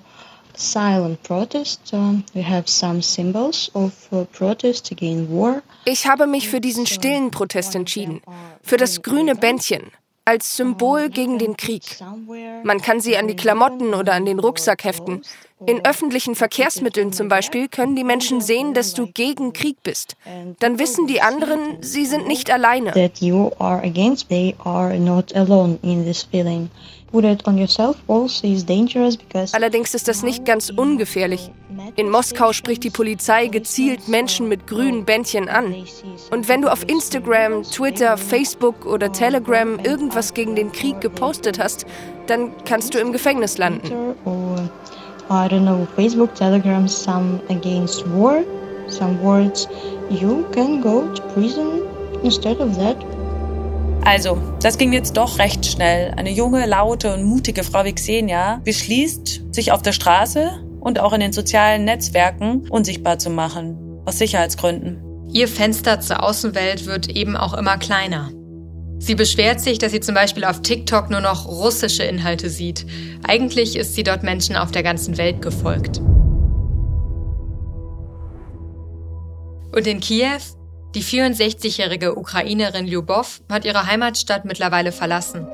[0.56, 1.94] silent protest.
[1.94, 5.62] Uh, we have some symbols of uh, protest against war.
[5.86, 8.22] Ich habe mich für diesen stillen Protest entschieden,
[8.62, 9.92] für das grüne Bändchen
[10.26, 11.84] als Symbol gegen den Krieg.
[12.64, 15.22] Man kann sie an die Klamotten oder an den Rucksack heften.
[15.68, 20.16] In öffentlichen Verkehrsmitteln zum Beispiel können die Menschen sehen, dass du gegen Krieg bist.
[20.60, 22.92] Dann wissen die anderen, sie sind nicht alleine.
[29.54, 31.52] Allerdings ist das nicht ganz ungefährlich.
[31.96, 35.76] In Moskau spricht die Polizei gezielt Menschen mit grünen Bändchen an.
[36.32, 41.86] Und wenn du auf Instagram, Twitter, Facebook oder Telegram irgendwas gegen den Krieg gepostet hast,
[42.28, 44.16] dann kannst du im Gefängnis landen.
[45.28, 48.44] I don't know, Facebook, Telegram, some against war,
[48.88, 49.68] some words,
[50.12, 51.82] you can go to prison
[52.22, 52.96] instead of that.
[54.06, 56.14] Also, das ging jetzt doch recht schnell.
[56.16, 61.12] Eine junge, laute und mutige Frau wie Xenia beschließt, sich auf der Straße und auch
[61.12, 64.02] in den sozialen Netzwerken unsichtbar zu machen.
[64.06, 65.02] Aus Sicherheitsgründen.
[65.34, 68.30] Ihr Fenster zur Außenwelt wird eben auch immer kleiner.
[69.00, 72.86] Sie beschwert sich, dass sie zum Beispiel auf TikTok nur noch russische Inhalte sieht.
[73.28, 75.98] Eigentlich ist sie dort Menschen auf der ganzen Welt gefolgt.
[79.76, 80.40] Und in Kiew?
[80.96, 85.46] Die 64-jährige Ukrainerin Lyubov hat ihre Heimatstadt mittlerweile verlassen.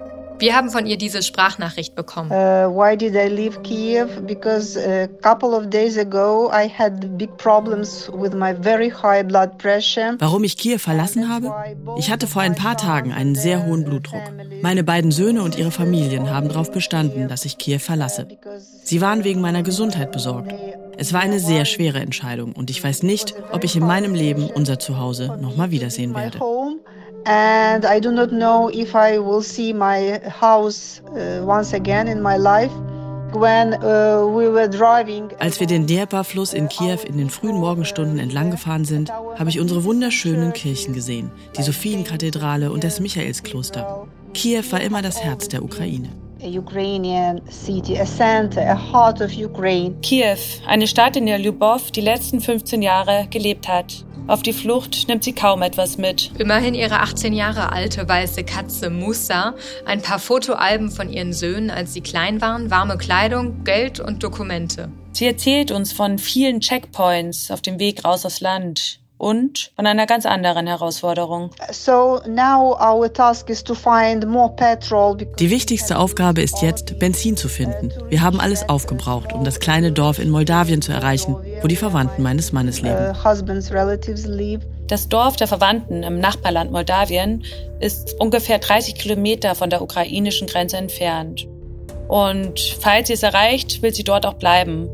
[0.41, 2.31] Wir haben von ihr diese Sprachnachricht bekommen.
[2.31, 4.25] Uh, why did I leave Kiev?
[4.25, 9.59] Because a couple of days ago I had big problems with my very high blood
[9.59, 10.15] pressure.
[10.17, 11.53] Warum ich Kiew verlassen habe?
[11.99, 14.23] Ich hatte vor ein paar Tagen einen sehr hohen Blutdruck.
[14.63, 18.27] Meine beiden Söhne und ihre Familien haben darauf bestanden, dass ich Kiew verlasse.
[18.83, 20.55] Sie waren wegen meiner Gesundheit besorgt.
[20.97, 24.49] Es war eine sehr schwere Entscheidung und ich weiß nicht, ob ich in meinem Leben
[24.49, 26.39] unser Zuhause nochmal wiedersehen werde
[27.25, 32.21] and I do not know if I will see my house uh, once again in
[32.21, 32.71] my life.
[33.33, 38.19] When, uh, we were driving Als wir den Dnieper-Fluss in Kiew in den frühen Morgenstunden
[38.19, 44.05] entlang gefahren sind, habe ich unsere wunderschönen Kirchen gesehen, die Sophienkathedrale und das Michaelskloster.
[44.33, 46.09] Kiew war immer das Herz der Ukraine.
[50.01, 54.05] Kiew, eine Stadt, in der Lyubov die letzten 15 Jahre gelebt hat.
[54.27, 56.31] Auf die Flucht nimmt sie kaum etwas mit.
[56.39, 59.53] Immerhin ihre 18 Jahre alte weiße Katze Musa,
[59.85, 64.89] ein paar Fotoalben von ihren Söhnen, als sie klein waren, warme Kleidung, Geld und Dokumente.
[65.11, 70.07] Sie erzählt uns von vielen Checkpoints auf dem Weg raus aus Land und von einer
[70.07, 71.51] ganz anderen Herausforderung.
[75.39, 77.93] Die wichtigste Aufgabe ist jetzt, Benzin zu finden.
[78.09, 82.23] Wir haben alles aufgebraucht, um das kleine Dorf in Moldawien zu erreichen, wo die Verwandten
[82.23, 82.97] meines Mannes leben.
[82.97, 83.13] Uh,
[84.87, 87.43] das Dorf der Verwandten im Nachbarland Moldawien
[87.79, 91.47] ist ungefähr 30 Kilometer von der ukrainischen Grenze entfernt.
[92.07, 94.89] Und falls sie es erreicht, will sie dort auch bleiben.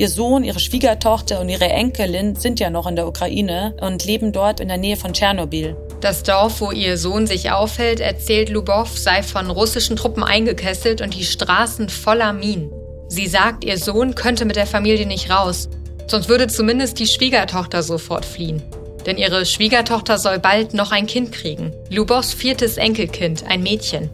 [0.00, 4.30] Ihr Sohn, ihre Schwiegertochter und ihre Enkelin sind ja noch in der Ukraine und leben
[4.30, 5.76] dort in der Nähe von Tschernobyl.
[6.00, 11.16] Das Dorf, wo ihr Sohn sich aufhält, erzählt Lubov, sei von russischen Truppen eingekesselt und
[11.16, 12.70] die Straßen voller Minen.
[13.08, 15.68] Sie sagt, ihr Sohn könnte mit der Familie nicht raus,
[16.06, 18.62] sonst würde zumindest die Schwiegertochter sofort fliehen.
[19.04, 21.72] Denn ihre Schwiegertochter soll bald noch ein Kind kriegen.
[21.90, 24.10] Lubovs viertes Enkelkind, ein Mädchen.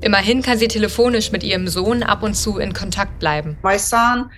[0.00, 3.58] Immerhin kann sie telefonisch mit ihrem Sohn ab und zu in Kontakt bleiben.
[3.62, 4.30] My son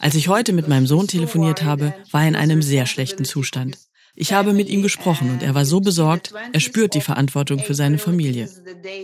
[0.00, 3.78] als ich heute mit meinem Sohn telefoniert habe, war er in einem sehr schlechten Zustand.
[4.16, 7.74] Ich habe mit ihm gesprochen und er war so besorgt, er spürt die Verantwortung für
[7.74, 8.50] seine Familie.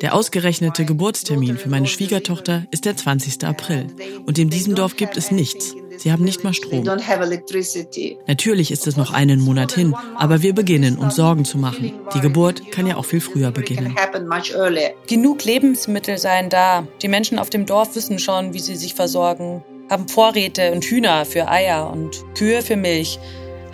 [0.03, 3.45] Der ausgerechnete Geburtstermin für meine Schwiegertochter ist der 20.
[3.45, 3.87] April
[4.27, 5.75] und in diesem Dorf gibt es nichts.
[5.99, 6.85] Sie haben nicht mal Strom.
[8.27, 11.93] Natürlich ist es noch einen Monat hin, aber wir beginnen, uns Sorgen zu machen.
[12.15, 13.95] Die Geburt kann ja auch viel früher beginnen.
[15.07, 16.87] Genug Lebensmittel seien da.
[17.03, 21.25] Die Menschen auf dem Dorf wissen schon, wie sie sich versorgen, haben Vorräte und Hühner
[21.25, 23.19] für Eier und Kühe für Milch.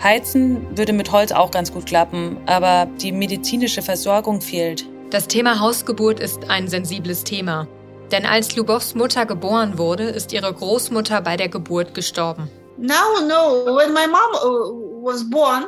[0.01, 4.85] Heizen würde mit Holz auch ganz gut klappen, aber die medizinische Versorgung fehlt.
[5.11, 7.67] Das Thema Hausgeburt ist ein sensibles Thema.
[8.11, 12.49] Denn als Lubovs Mutter geboren wurde, ist ihre Großmutter bei der Geburt gestorben.
[12.77, 12.93] No,
[13.27, 15.65] no, when my mom uh, was born,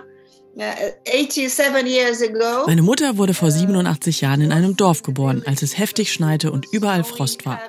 [0.55, 2.65] 87 uh, years ago.
[2.65, 6.65] Meine Mutter wurde vor 87 Jahren in einem Dorf geboren, als es heftig schneite und
[6.71, 7.59] überall Frost war.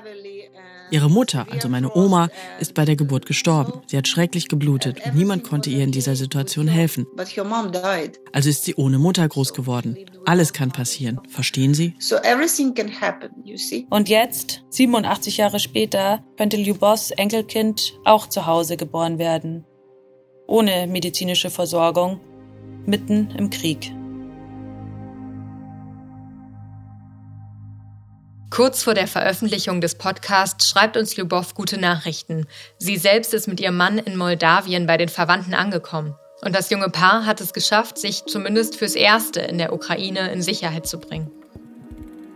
[0.91, 2.28] Ihre Mutter, also meine Oma,
[2.61, 3.82] ist bei der Geburt gestorben.
[3.87, 7.07] Sie hat schrecklich geblutet und niemand konnte ihr in dieser Situation helfen.
[8.32, 9.97] Also ist sie ohne Mutter groß geworden.
[10.24, 11.20] Alles kann passieren.
[11.28, 11.95] Verstehen Sie?
[13.91, 19.64] Und jetzt, 87 Jahre später, könnte Lyubos Enkelkind auch zu Hause geboren werden.
[20.47, 22.20] Ohne medizinische Versorgung,
[22.87, 23.95] mitten im Krieg.
[28.57, 32.47] Kurz vor der Veröffentlichung des Podcasts schreibt uns Lyubov gute Nachrichten.
[32.79, 36.15] Sie selbst ist mit ihrem Mann in Moldawien bei den Verwandten angekommen.
[36.41, 40.41] Und das junge Paar hat es geschafft, sich zumindest fürs Erste in der Ukraine in
[40.41, 41.31] Sicherheit zu bringen.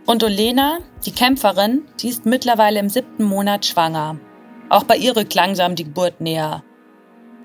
[0.05, 4.19] Und Olena, die Kämpferin, die ist mittlerweile im siebten Monat schwanger.
[4.69, 6.63] Auch bei ihr rückt langsam die Geburt näher.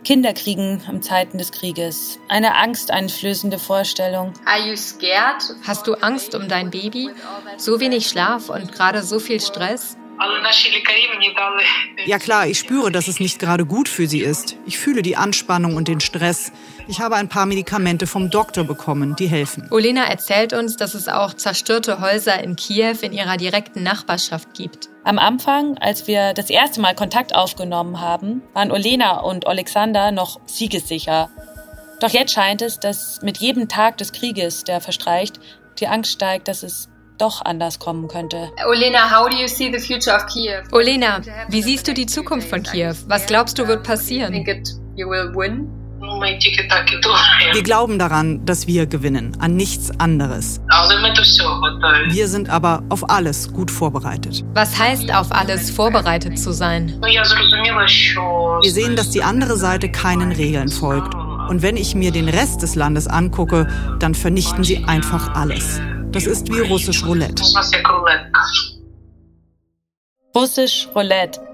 [0.07, 2.20] Kinder kriegen in Zeiten des Krieges.
[2.28, 4.34] Eine angsteinflößende Vorstellung.
[4.44, 5.42] Are you scared?
[5.66, 7.11] Hast du Angst um dein Baby?
[7.57, 9.96] So wenig Schlaf und gerade so viel Stress?
[12.07, 14.57] Ja klar, ich spüre, dass es nicht gerade gut für sie ist.
[14.64, 16.52] Ich fühle die Anspannung und den Stress.
[16.89, 19.66] Ich habe ein paar Medikamente vom Doktor bekommen, die helfen.
[19.72, 24.89] Olena erzählt uns, dass es auch zerstörte Häuser in Kiew in ihrer direkten Nachbarschaft gibt.
[25.03, 30.39] Am Anfang, als wir das erste Mal Kontakt aufgenommen haben, waren Olena und Alexander noch
[30.47, 31.28] siegessicher.
[32.01, 35.41] Doch jetzt scheint es, dass mit jedem Tag des Krieges, der verstreicht,
[35.80, 38.51] die Angst steigt, dass es doch anders kommen könnte.
[38.68, 40.62] Olena, how do you see the future of Kiev?
[40.70, 42.95] Olena, wie siehst du die Zukunft von Kiew?
[43.09, 44.34] Was glaubst du wird passieren?
[44.95, 45.86] You will win?
[47.52, 50.61] Wir glauben daran, dass wir gewinnen, an nichts anderes.
[52.11, 54.44] Wir sind aber auf alles gut vorbereitet.
[54.54, 56.98] Was heißt auf alles vorbereitet zu sein?
[58.62, 61.14] Wir sehen, dass die andere Seite keinen Regeln folgt.
[61.48, 63.68] Und wenn ich mir den Rest des Landes angucke,
[64.00, 65.80] dann vernichten sie einfach alles.
[66.11, 67.42] Das ist wie russisch Roulette.
[70.34, 71.45] Russisch Roulette.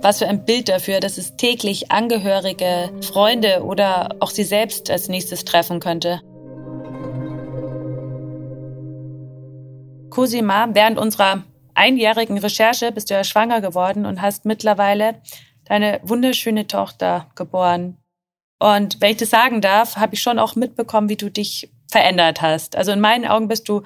[0.00, 5.08] Was für ein Bild dafür, dass es täglich Angehörige, Freunde oder auch sie selbst als
[5.08, 6.20] nächstes treffen könnte.
[10.10, 11.42] Cosima, während unserer
[11.74, 15.20] einjährigen Recherche bist du ja schwanger geworden und hast mittlerweile
[15.64, 17.96] deine wunderschöne Tochter geboren.
[18.60, 22.40] Und wenn ich das sagen darf, habe ich schon auch mitbekommen, wie du dich verändert
[22.40, 22.76] hast.
[22.76, 23.82] Also in meinen Augen bist du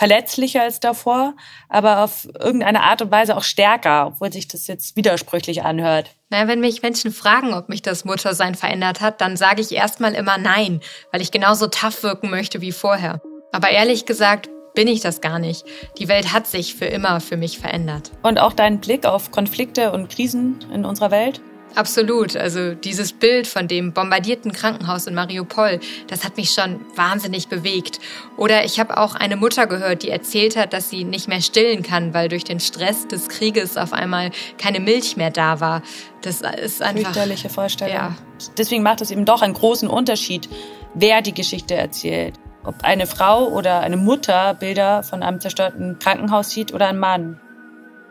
[0.00, 1.34] verletzlicher als davor,
[1.68, 6.16] aber auf irgendeine Art und Weise auch stärker, obwohl sich das jetzt widersprüchlich anhört.
[6.30, 10.14] Na, wenn mich Menschen fragen, ob mich das Muttersein verändert hat, dann sage ich erstmal
[10.14, 10.80] immer nein,
[11.12, 13.20] weil ich genauso tough wirken möchte wie vorher.
[13.52, 15.66] Aber ehrlich gesagt bin ich das gar nicht.
[15.98, 18.10] Die Welt hat sich für immer für mich verändert.
[18.22, 21.42] Und auch dein Blick auf Konflikte und Krisen in unserer Welt?
[21.74, 22.36] Absolut.
[22.36, 28.00] Also dieses Bild von dem bombardierten Krankenhaus in Mariupol, das hat mich schon wahnsinnig bewegt.
[28.36, 31.82] Oder ich habe auch eine Mutter gehört, die erzählt hat, dass sie nicht mehr stillen
[31.82, 35.82] kann, weil durch den Stress des Krieges auf einmal keine Milch mehr da war.
[36.22, 37.12] Das ist einfach...
[37.12, 37.94] Fürchterliche Vorstellung.
[37.94, 38.16] Ja.
[38.58, 40.48] Deswegen macht es eben doch einen großen Unterschied,
[40.94, 42.34] wer die Geschichte erzählt.
[42.64, 47.40] Ob eine Frau oder eine Mutter Bilder von einem zerstörten Krankenhaus sieht oder ein Mann.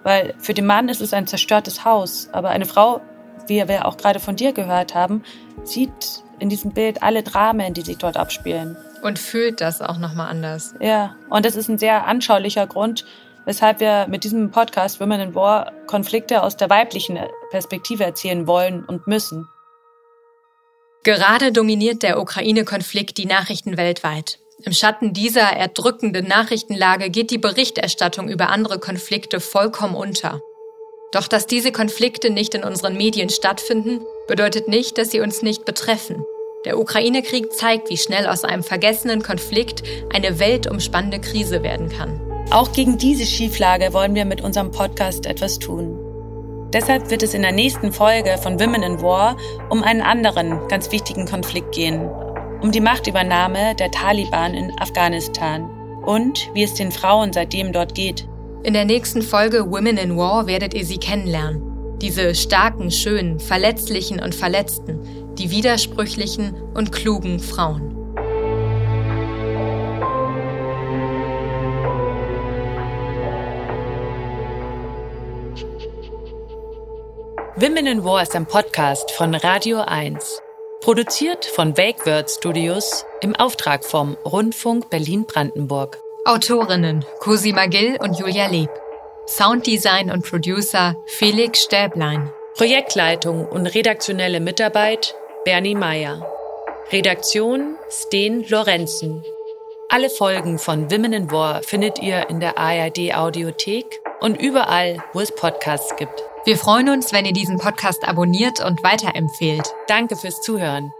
[0.03, 3.01] Weil für den Mann ist es ein zerstörtes Haus, aber eine Frau
[3.49, 5.23] wie wir auch gerade von dir gehört haben,
[5.63, 8.77] sieht in diesem Bild alle Dramen, die sich dort abspielen.
[9.01, 10.75] Und fühlt das auch nochmal anders.
[10.79, 13.05] Ja, und das ist ein sehr anschaulicher Grund,
[13.45, 17.19] weshalb wir mit diesem Podcast Women in War Konflikte aus der weiblichen
[17.51, 19.47] Perspektive erzählen wollen und müssen.
[21.03, 24.39] Gerade dominiert der Ukraine-Konflikt die Nachrichten weltweit.
[24.65, 30.41] Im Schatten dieser erdrückenden Nachrichtenlage geht die Berichterstattung über andere Konflikte vollkommen unter.
[31.11, 35.65] Doch dass diese Konflikte nicht in unseren Medien stattfinden, bedeutet nicht, dass sie uns nicht
[35.65, 36.23] betreffen.
[36.65, 39.81] Der Ukraine-Krieg zeigt, wie schnell aus einem vergessenen Konflikt
[40.13, 42.19] eine weltumspannende Krise werden kann.
[42.51, 45.97] Auch gegen diese Schieflage wollen wir mit unserem Podcast etwas tun.
[46.73, 49.35] Deshalb wird es in der nächsten Folge von Women in War
[49.69, 52.07] um einen anderen, ganz wichtigen Konflikt gehen.
[52.61, 55.67] Um die Machtübernahme der Taliban in Afghanistan
[56.05, 58.28] und wie es den Frauen seitdem dort geht.
[58.61, 61.97] In der nächsten Folge Women in War werdet ihr sie kennenlernen.
[62.01, 67.95] Diese starken, schönen, verletzlichen und verletzten, die widersprüchlichen und klugen Frauen.
[77.55, 80.41] Women in War ist ein Podcast von Radio 1.
[80.81, 85.97] Produziert von Wake Word Studios im Auftrag vom Rundfunk Berlin-Brandenburg.
[86.29, 88.69] Autorinnen Cosima Gill und Julia Leb.
[89.25, 92.29] Sounddesign und Producer Felix Stäblein.
[92.55, 96.21] Projektleitung und redaktionelle Mitarbeit Bernie Meyer.
[96.91, 99.23] Redaktion Sten Lorenzen.
[99.89, 105.21] Alle Folgen von Women in War findet ihr in der ARD Audiothek und überall, wo
[105.21, 106.23] es Podcasts gibt.
[106.45, 109.73] Wir freuen uns, wenn ihr diesen Podcast abonniert und weiterempfehlt.
[109.87, 110.93] Danke fürs Zuhören.